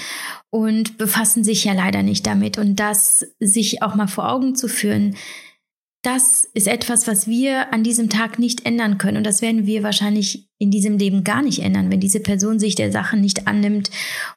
und 0.49 0.97
befassen 0.97 1.43
sich 1.43 1.63
ja 1.63 1.73
leider 1.73 2.03
nicht 2.03 2.27
damit. 2.27 2.58
Und 2.60 2.75
das 2.75 3.25
sich 3.39 3.82
auch 3.82 3.95
mal 3.95 4.08
vor 4.08 4.32
Augen 4.32 4.56
zu 4.56 4.67
führen, 4.67 5.15
das 6.03 6.43
ist 6.53 6.67
etwas, 6.67 7.07
was 7.07 7.27
wir 7.27 7.73
an 7.73 7.83
diesem 7.83 8.09
Tag 8.09 8.37
nicht 8.37 8.65
ändern 8.65 8.97
können. 8.97 9.17
Und 9.17 9.23
das 9.25 9.41
werden 9.41 9.65
wir 9.65 9.83
wahrscheinlich 9.83 10.49
in 10.59 10.69
diesem 10.69 10.97
Leben 10.97 11.23
gar 11.23 11.41
nicht 11.41 11.59
ändern, 11.59 11.89
wenn 11.91 12.01
diese 12.01 12.19
Person 12.19 12.59
sich 12.59 12.75
der 12.75 12.91
Sache 12.91 13.15
nicht 13.15 13.47
annimmt 13.47 13.89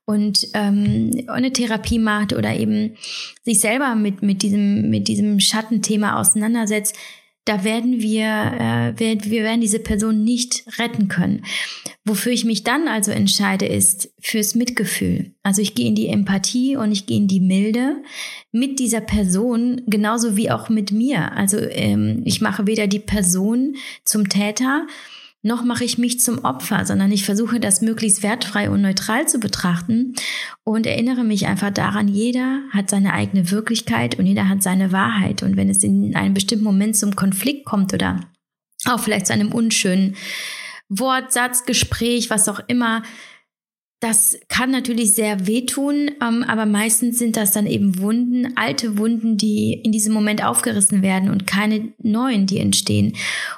und 0.05 0.46
ähm, 0.55 1.24
eine 1.26 1.52
Therapie 1.52 1.98
macht 1.98 2.33
oder 2.33 2.55
eben 2.55 2.96
sich 3.44 3.61
selber 3.61 3.96
mit, 3.96 4.22
mit, 4.22 4.42
diesem, 4.42 4.90
mit 4.90 5.09
diesem 5.09 5.40
Schattenthema 5.40 6.20
auseinandersetzt 6.20 6.96
da 7.46 7.62
werden 7.62 8.00
wir, 8.00 8.94
äh, 8.98 9.00
wir 9.00 9.42
werden 9.44 9.61
diese 9.61 9.78
Person 9.78 10.24
nicht 10.24 10.64
retten 10.78 11.09
können. 11.09 11.44
Wofür 12.04 12.32
ich 12.32 12.44
mich 12.44 12.64
dann 12.64 12.88
also 12.88 13.12
entscheide, 13.12 13.66
ist 13.66 14.12
fürs 14.20 14.54
Mitgefühl. 14.54 15.32
Also 15.42 15.62
ich 15.62 15.74
gehe 15.74 15.87
in 15.87 15.94
die 15.94 16.09
Empathie 16.09 16.76
und 16.76 16.92
ich 16.92 17.06
gehe 17.06 17.16
in 17.16 17.28
die 17.28 17.40
Milde 17.40 18.02
mit 18.50 18.78
dieser 18.80 19.00
Person, 19.00 19.82
genauso 19.87 20.37
wie 20.37 20.50
auch 20.50 20.68
mit 20.68 20.90
mir. 20.90 21.32
Also 21.32 21.59
ähm, 21.59 22.22
ich 22.24 22.40
mache 22.40 22.66
weder 22.66 22.88
die 22.88 22.98
Person 22.98 23.76
zum 24.04 24.28
Täter, 24.28 24.87
noch 25.46 25.64
mache 25.64 25.85
ich 25.85 25.96
mich 25.96 26.20
zum 26.20 26.44
Opfer, 26.44 26.85
sondern 26.85 27.12
ich 27.12 27.24
versuche 27.24 27.61
das 27.61 27.80
möglichst 27.80 28.22
wertfrei 28.22 28.68
und 28.68 28.82
neutral 28.82 29.28
zu 29.28 29.38
betrachten 29.38 30.14
und 30.64 30.87
erinnere 30.87 31.22
mich 31.22 31.46
einfach 31.46 31.70
daran, 31.70 32.09
jeder 32.09 32.62
hat 32.72 32.90
seine 32.90 33.12
eigene 33.12 33.50
Wirklichkeit 33.50 34.18
und 34.18 34.26
jeder 34.26 34.48
hat 34.48 34.62
seine 34.62 34.90
Wahrheit. 34.90 35.44
Und 35.44 35.56
wenn 35.56 35.70
es 35.70 35.85
in 35.85 36.16
einem 36.16 36.35
bestimmten 36.35 36.64
Moment 36.64 36.96
zum 36.96 37.14
Konflikt 37.14 37.64
kommt 37.64 37.94
oder 37.94 38.20
auch 38.87 38.98
vielleicht 38.98 39.28
zu 39.28 39.32
einem 39.32 39.52
unschönen 39.52 40.16
Wort, 40.88 41.32
Satz, 41.32 41.64
Gespräch, 41.64 42.28
was 42.28 42.48
auch 42.48 42.61
immer, 42.66 43.02
das 44.00 44.38
kann 44.48 44.70
natürlich 44.70 45.14
sehr 45.14 45.46
wehtun, 45.46 46.11
ähm, 46.22 46.44
aber 46.46 46.66
meistens 46.66 47.18
sind 47.18 47.37
das 47.37 47.52
dann 47.52 47.66
eben 47.66 47.98
Wunden, 47.98 48.56
alte 48.56 48.98
Wunden, 48.98 49.38
die 49.38 49.72
in 49.72 49.90
diesem 49.90 50.12
Moment 50.12 50.44
aufgerissen 50.44 51.02
werden 51.02 51.30
und 51.30 51.46
keine 51.46 51.92
neuen, 52.02 52.46
die 52.46 52.59
entstehen. 52.59 53.16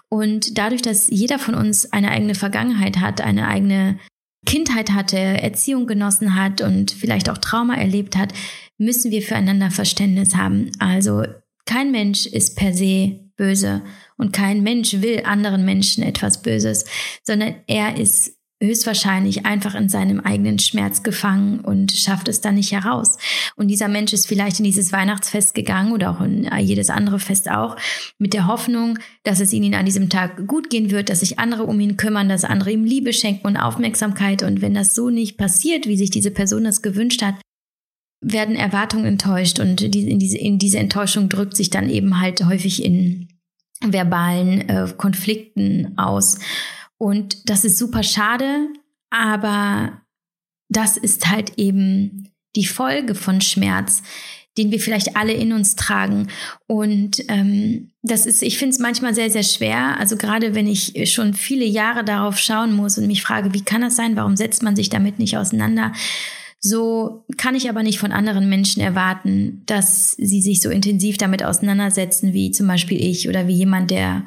Und 0.08 0.56
dadurch, 0.56 0.82
dass 0.82 1.08
jeder 1.08 1.40
von 1.40 1.54
uns 1.54 1.92
eine 1.92 2.10
eigene 2.10 2.36
Vergangenheit 2.36 2.98
hat, 2.98 3.20
eine 3.20 3.48
eigene 3.48 3.98
Kindheit 4.46 4.92
hatte, 4.92 5.18
Erziehung 5.18 5.86
genossen 5.86 6.36
hat 6.36 6.60
und 6.60 6.92
vielleicht 6.92 7.28
auch 7.28 7.38
Trauma 7.38 7.74
erlebt 7.74 8.16
hat, 8.16 8.32
müssen 8.78 9.10
wir 9.10 9.22
füreinander 9.22 9.72
Verständnis 9.72 10.36
haben. 10.36 10.70
Also 10.78 11.24
kein 11.66 11.90
Mensch 11.90 12.26
ist 12.26 12.56
per 12.56 12.72
se 12.72 13.18
böse 13.36 13.82
und 14.16 14.32
kein 14.32 14.62
Mensch 14.62 14.94
will 14.94 15.22
anderen 15.24 15.64
Menschen 15.64 16.02
etwas 16.02 16.42
Böses, 16.42 16.84
sondern 17.22 17.56
er 17.66 17.96
ist 17.96 18.37
höchstwahrscheinlich 18.60 19.46
einfach 19.46 19.74
in 19.74 19.88
seinem 19.88 20.20
eigenen 20.20 20.58
Schmerz 20.58 21.02
gefangen 21.02 21.60
und 21.60 21.92
schafft 21.92 22.28
es 22.28 22.40
dann 22.40 22.56
nicht 22.56 22.72
heraus. 22.72 23.16
Und 23.56 23.68
dieser 23.68 23.88
Mensch 23.88 24.12
ist 24.12 24.26
vielleicht 24.26 24.58
in 24.58 24.64
dieses 24.64 24.92
Weihnachtsfest 24.92 25.54
gegangen 25.54 25.92
oder 25.92 26.10
auch 26.10 26.20
in 26.20 26.50
jedes 26.60 26.90
andere 26.90 27.20
Fest 27.20 27.50
auch 27.50 27.76
mit 28.18 28.34
der 28.34 28.46
Hoffnung, 28.46 28.98
dass 29.22 29.40
es 29.40 29.52
ihnen 29.52 29.74
an 29.74 29.86
diesem 29.86 30.08
Tag 30.08 30.46
gut 30.46 30.70
gehen 30.70 30.90
wird, 30.90 31.08
dass 31.08 31.20
sich 31.20 31.38
andere 31.38 31.64
um 31.64 31.78
ihn 31.78 31.96
kümmern, 31.96 32.28
dass 32.28 32.44
andere 32.44 32.72
ihm 32.72 32.84
Liebe 32.84 33.12
schenken 33.12 33.46
und 33.46 33.56
Aufmerksamkeit. 33.56 34.42
Und 34.42 34.60
wenn 34.60 34.74
das 34.74 34.94
so 34.94 35.10
nicht 35.10 35.38
passiert, 35.38 35.86
wie 35.86 35.96
sich 35.96 36.10
diese 36.10 36.32
Person 36.32 36.64
das 36.64 36.82
gewünscht 36.82 37.22
hat, 37.22 37.36
werden 38.20 38.56
Erwartungen 38.56 39.04
enttäuscht 39.04 39.60
und 39.60 39.80
in 39.80 40.58
diese 40.58 40.78
Enttäuschung 40.78 41.28
drückt 41.28 41.56
sich 41.56 41.70
dann 41.70 41.88
eben 41.88 42.20
halt 42.20 42.44
häufig 42.44 42.84
in 42.84 43.28
verbalen 43.80 44.68
äh, 44.68 44.88
Konflikten 44.96 45.96
aus. 45.96 46.38
Und 46.98 47.48
das 47.48 47.64
ist 47.64 47.78
super 47.78 48.02
schade, 48.02 48.68
aber 49.10 50.02
das 50.68 50.96
ist 50.96 51.28
halt 51.28 51.52
eben 51.56 52.30
die 52.56 52.66
Folge 52.66 53.14
von 53.14 53.40
Schmerz, 53.40 54.02
den 54.58 54.72
wir 54.72 54.80
vielleicht 54.80 55.16
alle 55.16 55.32
in 55.32 55.52
uns 55.52 55.76
tragen. 55.76 56.28
Und 56.66 57.22
ähm, 57.28 57.92
das 58.02 58.26
ist, 58.26 58.42
ich 58.42 58.58
finde 58.58 58.74
es 58.74 58.80
manchmal 58.80 59.14
sehr, 59.14 59.30
sehr 59.30 59.44
schwer. 59.44 59.96
Also 59.98 60.16
gerade 60.16 60.54
wenn 60.54 60.66
ich 60.66 61.12
schon 61.12 61.34
viele 61.34 61.64
Jahre 61.64 62.04
darauf 62.04 62.38
schauen 62.38 62.74
muss 62.74 62.98
und 62.98 63.06
mich 63.06 63.22
frage, 63.22 63.54
wie 63.54 63.62
kann 63.62 63.82
das 63.82 63.96
sein? 63.96 64.16
Warum 64.16 64.36
setzt 64.36 64.64
man 64.64 64.74
sich 64.74 64.90
damit 64.90 65.20
nicht 65.20 65.38
auseinander? 65.38 65.92
So 66.60 67.24
kann 67.36 67.54
ich 67.54 67.70
aber 67.70 67.84
nicht 67.84 68.00
von 68.00 68.10
anderen 68.10 68.48
Menschen 68.48 68.82
erwarten, 68.82 69.62
dass 69.66 70.12
sie 70.12 70.42
sich 70.42 70.60
so 70.60 70.70
intensiv 70.70 71.16
damit 71.16 71.44
auseinandersetzen, 71.44 72.32
wie 72.32 72.50
zum 72.50 72.66
Beispiel 72.66 73.00
ich 73.00 73.28
oder 73.28 73.46
wie 73.46 73.54
jemand, 73.54 73.92
der 73.92 74.26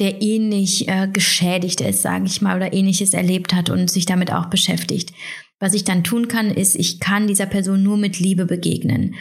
der 0.00 0.22
ähnlich 0.22 0.88
äh, 0.88 1.08
geschädigt 1.12 1.80
ist, 1.80 2.02
sage 2.02 2.26
ich 2.26 2.42
mal, 2.42 2.56
oder 2.56 2.72
ähnliches 2.72 3.14
erlebt 3.14 3.54
hat 3.54 3.70
und 3.70 3.90
sich 3.90 4.06
damit 4.06 4.32
auch 4.32 4.46
beschäftigt. 4.46 5.12
Was 5.60 5.74
ich 5.74 5.84
dann 5.84 6.02
tun 6.04 6.28
kann, 6.28 6.50
ist, 6.50 6.74
ich 6.74 7.00
kann 7.00 7.26
dieser 7.26 7.46
Person 7.46 7.82
nur 7.82 7.96
mit 7.96 8.18
Liebe 8.18 8.44
begegnen. 8.44 9.14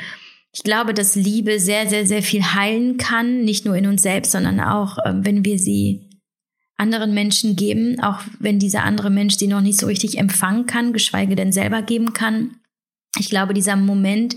Ich 0.51 0.63
glaube, 0.63 0.93
dass 0.93 1.15
Liebe 1.15 1.59
sehr, 1.59 1.87
sehr, 1.87 2.05
sehr 2.05 2.23
viel 2.23 2.43
heilen 2.43 2.97
kann, 2.97 3.43
nicht 3.43 3.65
nur 3.65 3.75
in 3.75 3.87
uns 3.87 4.01
selbst, 4.01 4.31
sondern 4.31 4.59
auch, 4.59 4.97
äh, 4.99 5.13
wenn 5.15 5.45
wir 5.45 5.59
sie 5.59 6.09
anderen 6.75 7.13
Menschen 7.13 7.55
geben, 7.55 7.99
auch 8.01 8.21
wenn 8.39 8.59
dieser 8.59 8.83
andere 8.83 9.09
Mensch 9.09 9.35
sie 9.35 9.47
noch 9.47 9.61
nicht 9.61 9.79
so 9.79 9.85
richtig 9.85 10.17
empfangen 10.17 10.65
kann, 10.65 10.91
geschweige 10.91 11.35
denn 11.35 11.51
selber 11.51 11.81
geben 11.81 12.13
kann. 12.13 12.57
Ich 13.19 13.29
glaube, 13.29 13.53
dieser 13.53 13.75
Moment, 13.75 14.35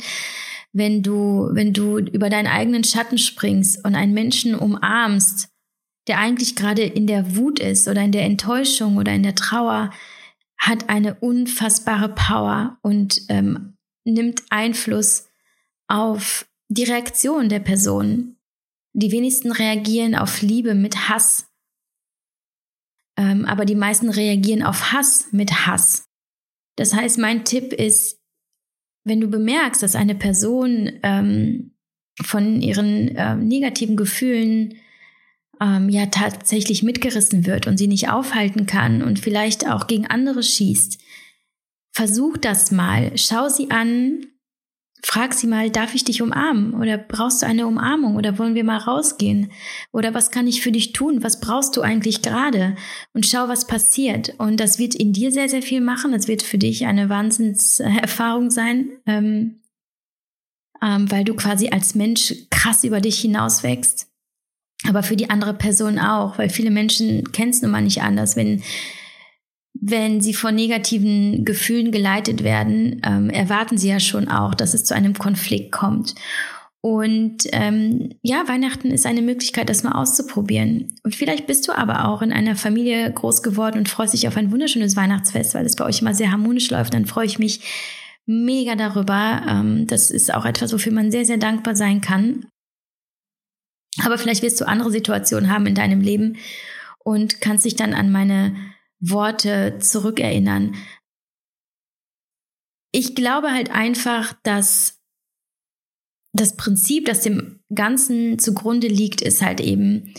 wenn 0.72 1.02
du, 1.02 1.48
wenn 1.52 1.72
du 1.72 1.98
über 1.98 2.28
deinen 2.28 2.46
eigenen 2.46 2.84
Schatten 2.84 3.16
springst 3.16 3.84
und 3.84 3.94
einen 3.94 4.12
Menschen 4.12 4.54
umarmst, 4.54 5.48
der 6.06 6.18
eigentlich 6.18 6.56
gerade 6.56 6.82
in 6.82 7.06
der 7.06 7.36
Wut 7.36 7.58
ist 7.58 7.88
oder 7.88 8.02
in 8.02 8.12
der 8.12 8.24
Enttäuschung 8.24 8.96
oder 8.96 9.12
in 9.12 9.22
der 9.22 9.34
Trauer, 9.34 9.92
hat 10.58 10.88
eine 10.88 11.14
unfassbare 11.16 12.14
Power 12.14 12.78
und 12.82 13.20
ähm, 13.28 13.76
nimmt 14.04 14.42
Einfluss 14.50 15.28
auf 15.88 16.48
die 16.68 16.84
Reaktion 16.84 17.48
der 17.48 17.60
Person. 17.60 18.36
Die 18.92 19.12
wenigsten 19.12 19.52
reagieren 19.52 20.14
auf 20.14 20.40
Liebe 20.40 20.74
mit 20.74 21.08
Hass, 21.08 21.46
ähm, 23.18 23.44
aber 23.44 23.64
die 23.64 23.74
meisten 23.74 24.08
reagieren 24.08 24.62
auf 24.62 24.92
Hass 24.92 25.28
mit 25.32 25.66
Hass. 25.66 26.08
Das 26.76 26.94
heißt, 26.94 27.18
mein 27.18 27.44
Tipp 27.44 27.72
ist, 27.72 28.20
wenn 29.04 29.20
du 29.20 29.28
bemerkst, 29.28 29.82
dass 29.82 29.96
eine 29.96 30.14
Person 30.14 30.90
ähm, 31.02 31.76
von 32.22 32.62
ihren 32.62 33.08
äh, 33.16 33.36
negativen 33.36 33.96
Gefühlen 33.96 34.74
ähm, 35.60 35.88
ja 35.88 36.06
tatsächlich 36.06 36.82
mitgerissen 36.82 37.46
wird 37.46 37.66
und 37.66 37.78
sie 37.78 37.88
nicht 37.88 38.10
aufhalten 38.10 38.66
kann 38.66 39.02
und 39.02 39.18
vielleicht 39.18 39.68
auch 39.68 39.86
gegen 39.86 40.06
andere 40.06 40.42
schießt, 40.42 40.98
versuch 41.92 42.36
das 42.36 42.70
mal. 42.70 43.12
Schau 43.16 43.48
sie 43.48 43.70
an, 43.70 44.26
frag 45.02 45.34
sie 45.34 45.46
mal, 45.46 45.70
darf 45.70 45.94
ich 45.94 46.04
dich 46.04 46.20
umarmen? 46.20 46.74
Oder 46.74 46.98
brauchst 46.98 47.42
du 47.42 47.46
eine 47.46 47.66
Umarmung? 47.66 48.16
Oder 48.16 48.38
wollen 48.38 48.54
wir 48.54 48.64
mal 48.64 48.78
rausgehen? 48.78 49.52
Oder 49.92 50.12
was 50.12 50.30
kann 50.30 50.46
ich 50.46 50.60
für 50.60 50.72
dich 50.72 50.92
tun? 50.92 51.22
Was 51.22 51.40
brauchst 51.40 51.76
du 51.76 51.82
eigentlich 51.82 52.22
gerade? 52.22 52.76
Und 53.14 53.24
schau, 53.24 53.48
was 53.48 53.66
passiert. 53.66 54.34
Und 54.38 54.58
das 54.58 54.78
wird 54.78 54.94
in 54.94 55.12
dir 55.12 55.32
sehr, 55.32 55.48
sehr 55.48 55.62
viel 55.62 55.80
machen. 55.80 56.12
Das 56.12 56.28
wird 56.28 56.42
für 56.42 56.58
dich 56.58 56.86
eine 56.86 57.08
Wahnsinnserfahrung 57.08 58.50
sein. 58.50 58.90
Ähm, 59.06 59.60
ähm, 60.82 61.10
weil 61.10 61.24
du 61.24 61.34
quasi 61.34 61.70
als 61.70 61.94
Mensch 61.94 62.34
krass 62.50 62.84
über 62.84 63.00
dich 63.00 63.18
hinauswächst 63.20 64.08
aber 64.84 65.02
für 65.02 65.16
die 65.16 65.30
andere 65.30 65.54
Person 65.54 65.98
auch, 65.98 66.38
weil 66.38 66.48
viele 66.48 66.70
Menschen 66.70 67.32
kennen 67.32 67.50
es 67.50 67.62
nun 67.62 67.70
mal 67.70 67.82
nicht 67.82 68.02
anders, 68.02 68.36
wenn 68.36 68.62
wenn 69.78 70.20
sie 70.22 70.32
von 70.32 70.54
negativen 70.54 71.44
Gefühlen 71.44 71.92
geleitet 71.92 72.42
werden, 72.42 73.02
ähm, 73.04 73.28
erwarten 73.30 73.76
sie 73.76 73.88
ja 73.88 74.00
schon 74.00 74.26
auch, 74.26 74.54
dass 74.54 74.74
es 74.74 74.84
zu 74.84 74.94
einem 74.94 75.14
Konflikt 75.14 75.70
kommt. 75.70 76.14
Und 76.80 77.38
ähm, 77.52 78.10
ja, 78.22 78.44
Weihnachten 78.46 78.90
ist 78.90 79.06
eine 79.06 79.22
Möglichkeit, 79.22 79.68
das 79.68 79.82
mal 79.82 79.92
auszuprobieren. 79.92 80.94
Und 81.02 81.16
vielleicht 81.16 81.46
bist 81.46 81.66
du 81.66 81.72
aber 81.72 82.08
auch 82.08 82.22
in 82.22 82.32
einer 82.32 82.54
Familie 82.54 83.12
groß 83.12 83.42
geworden 83.42 83.78
und 83.78 83.88
freust 83.88 84.14
dich 84.14 84.28
auf 84.28 84.36
ein 84.36 84.52
wunderschönes 84.52 84.94
Weihnachtsfest, 84.96 85.54
weil 85.54 85.66
es 85.66 85.76
bei 85.76 85.84
euch 85.84 86.00
immer 86.00 86.14
sehr 86.14 86.30
harmonisch 86.30 86.70
läuft. 86.70 86.94
Dann 86.94 87.06
freue 87.06 87.26
ich 87.26 87.38
mich 87.38 87.60
mega 88.24 88.76
darüber. 88.76 89.42
Ähm, 89.48 89.86
das 89.88 90.10
ist 90.10 90.32
auch 90.32 90.44
etwas, 90.44 90.72
wofür 90.72 90.92
man 90.92 91.10
sehr, 91.10 91.24
sehr 91.24 91.38
dankbar 91.38 91.74
sein 91.74 92.00
kann. 92.00 92.46
Aber 94.04 94.18
vielleicht 94.18 94.42
wirst 94.42 94.60
du 94.60 94.68
andere 94.68 94.90
Situationen 94.90 95.50
haben 95.50 95.66
in 95.66 95.74
deinem 95.74 96.00
Leben 96.00 96.36
und 96.98 97.40
kannst 97.40 97.64
dich 97.64 97.76
dann 97.76 97.94
an 97.94 98.10
meine 98.10 98.56
Worte 99.00 99.78
zurückerinnern. 99.80 100.74
Ich 102.92 103.14
glaube 103.14 103.52
halt 103.52 103.70
einfach, 103.70 104.34
dass 104.42 105.00
das 106.32 106.56
Prinzip, 106.56 107.06
das 107.06 107.20
dem 107.20 107.60
Ganzen 107.74 108.38
zugrunde 108.38 108.88
liegt, 108.88 109.22
ist 109.22 109.42
halt 109.42 109.60
eben, 109.60 110.14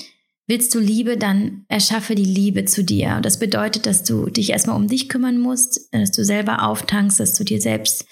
willst 0.48 0.74
du 0.74 0.80
Liebe, 0.80 1.18
dann 1.18 1.66
erschaffe 1.68 2.16
die 2.16 2.26
Liebe 2.26 2.66
zu 2.66 2.84
dir. 2.84 3.16
Und 3.18 3.26
das 3.26 3.40
bedeutet, 3.40 3.86
dass 3.86 4.04
du 4.04 4.30
dich 4.30 4.52
erstmal 4.52 4.76
um 4.76 4.88
dich 4.88 5.10
kümmern 5.10 5.40
musst, 5.40 5.90
dass 5.92 6.12
du 6.12 6.24
selber 6.24 6.64
auftankst, 6.64 7.20
dass 7.20 7.34
du 7.36 7.44
dir 7.44 7.62
selbst 7.62 8.06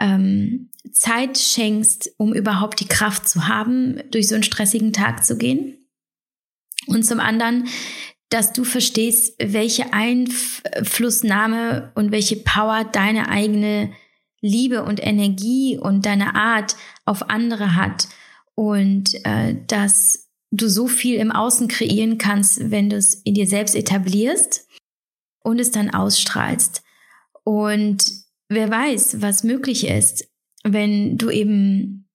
ähm, 0.00 0.70
Zeit 0.92 1.38
schenkst, 1.38 2.12
um 2.16 2.34
überhaupt 2.34 2.80
die 2.80 2.88
Kraft 2.88 3.28
zu 3.28 3.46
haben, 3.46 4.02
durch 4.10 4.28
so 4.28 4.34
einen 4.34 4.42
stressigen 4.42 4.92
Tag 4.92 5.24
zu 5.24 5.36
gehen. 5.36 5.76
Und 6.86 7.04
zum 7.04 7.20
anderen, 7.20 7.68
dass 8.30 8.52
du 8.52 8.64
verstehst, 8.64 9.34
welche 9.38 9.92
Einflussnahme 9.92 11.92
und 11.94 12.12
welche 12.12 12.36
Power 12.36 12.84
deine 12.84 13.28
eigene 13.28 13.92
Liebe 14.40 14.84
und 14.84 15.04
Energie 15.04 15.76
und 15.76 16.06
deine 16.06 16.34
Art 16.34 16.76
auf 17.04 17.28
andere 17.28 17.76
hat 17.76 18.08
und 18.54 19.14
äh, 19.24 19.56
dass 19.66 20.30
du 20.50 20.68
so 20.68 20.86
viel 20.86 21.16
im 21.16 21.30
Außen 21.30 21.68
kreieren 21.68 22.18
kannst, 22.18 22.70
wenn 22.70 22.88
du 22.88 22.96
es 22.96 23.14
in 23.14 23.34
dir 23.34 23.46
selbst 23.46 23.74
etablierst 23.74 24.66
und 25.42 25.60
es 25.60 25.70
dann 25.70 25.90
ausstrahlst. 25.90 26.82
Und 27.44 28.04
wer 28.50 28.70
weiß, 28.70 29.22
was 29.22 29.44
möglich 29.44 29.86
ist, 29.86 30.28
wenn 30.64 31.16
du 31.16 31.30
eben 31.30 32.08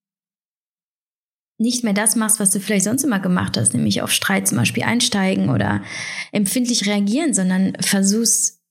nicht 1.58 1.84
mehr 1.84 1.94
das 1.94 2.16
machst, 2.18 2.40
was 2.40 2.52
du 2.52 2.60
vielleicht 2.60 2.84
sonst 2.84 3.04
immer 3.04 3.20
gemacht 3.20 3.58
hast, 3.58 3.74
nämlich 3.74 4.02
auf 4.02 4.12
Streit 4.12 4.48
zum 4.48 4.58
Beispiel 4.58 4.84
einsteigen 4.84 5.50
oder 5.50 5.84
empfindlich 6.34 6.86
reagieren, 6.86 7.34
sondern 7.34 7.76
versuchst 7.80 8.62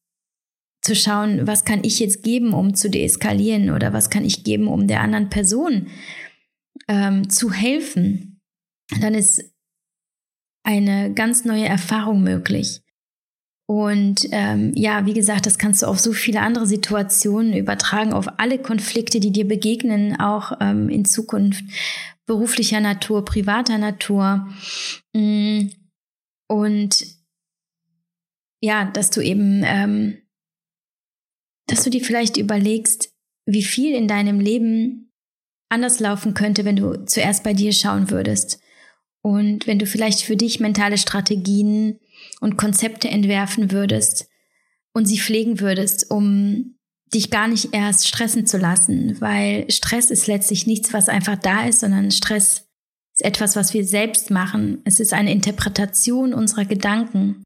zu 0.83 0.95
schauen, 0.95 1.47
was 1.47 1.65
kann 1.65 1.83
ich 1.83 1.99
jetzt 1.99 2.23
geben, 2.23 2.53
um 2.53 2.75
zu 2.75 2.91
deeskalieren 2.91 3.71
oder 3.71 3.95
was 3.95 4.11
kann 4.11 4.25
ich 4.25 4.45
geben, 4.45 4.69
um 4.69 4.87
der 4.87 5.01
anderen 5.01 5.31
Person 5.31 5.89
ähm, 6.89 7.31
zu 7.31 7.51
helfen, 7.51 8.43
dann 9.01 9.15
ist 9.15 9.43
eine 10.63 11.15
ganz 11.15 11.47
neue 11.47 11.65
Erfahrung 11.65 12.23
möglich. 12.23 12.84
Und 13.67 14.29
ähm, 14.31 14.73
ja, 14.75 15.07
wie 15.07 15.15
gesagt, 15.15 15.47
das 15.47 15.59
kannst 15.59 15.83
du 15.83 15.87
auf 15.87 15.99
so 15.99 16.13
viele 16.13 16.41
andere 16.41 16.67
Situationen 16.67 17.55
übertragen, 17.55 18.13
auf 18.13 18.27
alle 18.39 18.59
Konflikte, 18.59 19.21
die 19.21 19.33
dir 19.33 19.49
begegnen, 19.49 20.21
auch 20.21 20.53
ähm, 20.61 20.91
in 20.91 21.05
Zukunft 21.05 21.65
beruflicher 22.27 22.81
Natur, 22.81 23.25
privater 23.25 23.79
Natur. 23.79 24.49
Mm, 25.15 25.69
und 26.49 27.07
ja, 28.61 28.85
dass 28.85 29.11
du 29.11 29.23
eben 29.23 29.63
ähm, 29.65 30.19
dass 31.67 31.83
du 31.83 31.91
dir 31.91 32.03
vielleicht 32.03 32.37
überlegst, 32.37 33.13
wie 33.47 33.63
viel 33.63 33.95
in 33.95 34.09
deinem 34.09 34.41
Leben 34.41 35.13
anders 35.69 36.01
laufen 36.01 36.35
könnte, 36.35 36.65
wenn 36.65 36.77
du 36.77 37.05
zuerst 37.07 37.43
bei 37.43 37.55
dir 37.55 37.73
schauen 37.73 38.11
würdest. 38.11 38.61
Und 39.23 39.67
wenn 39.67 39.79
du 39.79 39.87
vielleicht 39.87 40.23
für 40.23 40.37
dich 40.37 40.61
mentale 40.61 40.99
Strategien 40.99 41.99
und 42.45 42.59
Konzepte 42.59 43.09
entwerfen 43.09 43.71
würdest 43.71 44.29
und 44.93 45.07
sie 45.07 45.19
pflegen 45.19 45.61
würdest, 45.61 46.11
um 46.11 46.77
dich 47.13 47.31
gar 47.31 47.49
nicht 47.49 47.73
erst 47.73 48.07
stressen 48.07 48.47
zu 48.47 48.59
lassen, 48.59 49.19
weil 49.21 49.71
Stress 49.71 50.11
ist 50.11 50.27
letztlich 50.27 50.67
nichts, 50.67 50.93
was 50.93 51.09
einfach 51.09 51.37
da 51.37 51.67
ist, 51.67 51.81
sondern 51.81 52.11
Stress 52.11 52.69
ist 53.15 53.25
etwas, 53.25 53.57
was 53.57 53.73
wir 53.73 53.87
selbst 53.87 54.31
machen. 54.31 54.83
Es 54.85 55.01
ist 55.01 55.15
eine 55.15 55.33
Interpretation 55.33 56.35
unserer 56.35 56.67
Gedanken. 56.67 57.43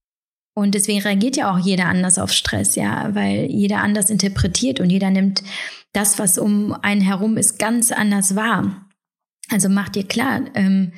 Und 0.57 0.75
deswegen 0.75 1.01
reagiert 1.01 1.37
ja 1.37 1.55
auch 1.55 1.65
jeder 1.65 1.87
anders 1.87 2.19
auf 2.19 2.33
Stress, 2.33 2.75
ja, 2.75 3.15
weil 3.15 3.45
jeder 3.45 3.79
anders 3.79 4.11
interpretiert 4.11 4.81
und 4.81 4.91
jeder 4.91 5.11
nimmt 5.11 5.45
das, 5.93 6.19
was 6.19 6.39
um 6.39 6.73
einen 6.73 7.03
herum 7.03 7.37
ist, 7.37 7.61
ganz 7.61 7.93
anders 7.93 8.35
wahr. 8.35 8.89
Also 9.49 9.69
mach 9.69 9.91
dir 9.91 10.09
klar, 10.09 10.43
ähm, 10.55 10.93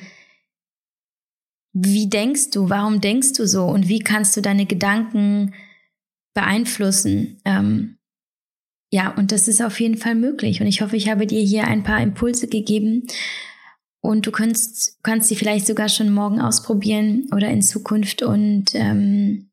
wie 1.73 2.09
denkst 2.09 2.49
du, 2.51 2.69
warum 2.69 3.01
denkst 3.01 3.33
du 3.33 3.47
so 3.47 3.65
und 3.65 3.87
wie 3.87 3.99
kannst 3.99 4.35
du 4.35 4.41
deine 4.41 4.65
Gedanken 4.65 5.53
beeinflussen? 6.33 7.41
Ähm, 7.45 7.97
ja, 8.91 9.09
und 9.15 9.31
das 9.31 9.47
ist 9.47 9.61
auf 9.61 9.79
jeden 9.79 9.97
Fall 9.97 10.15
möglich. 10.15 10.59
Und 10.59 10.67
ich 10.67 10.81
hoffe, 10.81 10.97
ich 10.97 11.09
habe 11.09 11.25
dir 11.25 11.41
hier 11.41 11.65
ein 11.65 11.83
paar 11.83 12.01
Impulse 12.01 12.47
gegeben. 12.47 13.07
Und 14.01 14.25
du 14.25 14.31
kannst, 14.31 15.01
kannst 15.03 15.29
sie 15.29 15.35
vielleicht 15.35 15.65
sogar 15.65 15.87
schon 15.87 16.11
morgen 16.11 16.41
ausprobieren 16.41 17.29
oder 17.33 17.49
in 17.49 17.61
Zukunft. 17.61 18.21
Und 18.21 18.73
ähm, 18.73 19.49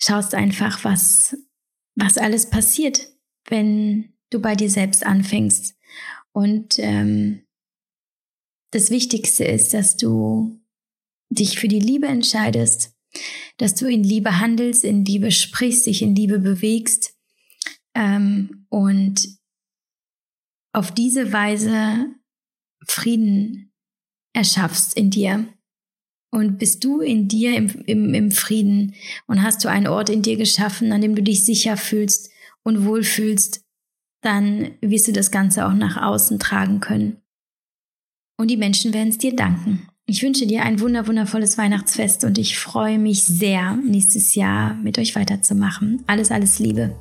schaust 0.00 0.34
einfach, 0.34 0.84
was, 0.84 1.36
was 1.96 2.16
alles 2.16 2.48
passiert, 2.48 3.08
wenn 3.48 4.14
du 4.30 4.40
bei 4.40 4.54
dir 4.54 4.70
selbst 4.70 5.04
anfängst. 5.04 5.76
Und 6.32 6.78
ähm, 6.78 7.42
das 8.70 8.90
Wichtigste 8.90 9.44
ist, 9.44 9.74
dass 9.74 9.98
du 9.98 10.60
dich 11.30 11.58
für 11.58 11.68
die 11.68 11.80
Liebe 11.80 12.06
entscheidest, 12.06 12.94
dass 13.58 13.74
du 13.74 13.86
in 13.86 14.02
Liebe 14.02 14.40
handelst, 14.40 14.84
in 14.84 15.04
Liebe 15.04 15.30
sprichst, 15.30 15.86
dich 15.86 16.02
in 16.02 16.14
Liebe 16.14 16.38
bewegst 16.38 17.14
ähm, 17.94 18.66
und 18.68 19.28
auf 20.72 20.92
diese 20.92 21.32
Weise 21.32 22.06
Frieden 22.86 23.72
erschaffst 24.34 24.96
in 24.96 25.10
dir. 25.10 25.48
Und 26.30 26.58
bist 26.58 26.84
du 26.84 27.00
in 27.00 27.28
dir 27.28 27.56
im, 27.56 27.68
im, 27.86 28.12
im 28.12 28.30
Frieden 28.30 28.94
und 29.26 29.42
hast 29.42 29.64
du 29.64 29.68
einen 29.68 29.86
Ort 29.86 30.10
in 30.10 30.22
dir 30.22 30.36
geschaffen, 30.36 30.92
an 30.92 31.00
dem 31.00 31.14
du 31.14 31.22
dich 31.22 31.44
sicher 31.44 31.76
fühlst 31.76 32.30
und 32.62 32.84
wohlfühlst, 32.84 33.64
dann 34.22 34.76
wirst 34.80 35.08
du 35.08 35.12
das 35.12 35.30
Ganze 35.30 35.66
auch 35.66 35.72
nach 35.72 35.96
außen 35.96 36.38
tragen 36.38 36.80
können. 36.80 37.22
Und 38.36 38.48
die 38.48 38.56
Menschen 38.56 38.92
werden 38.92 39.08
es 39.08 39.18
dir 39.18 39.34
danken. 39.34 39.88
Ich 40.08 40.22
wünsche 40.22 40.46
dir 40.46 40.62
ein 40.62 40.78
wunder, 40.78 41.08
wundervolles 41.08 41.58
Weihnachtsfest 41.58 42.22
und 42.22 42.38
ich 42.38 42.56
freue 42.56 42.96
mich 42.96 43.24
sehr, 43.24 43.74
nächstes 43.74 44.36
Jahr 44.36 44.74
mit 44.74 45.00
euch 45.00 45.16
weiterzumachen. 45.16 46.04
Alles, 46.06 46.30
alles 46.30 46.60
Liebe. 46.60 46.94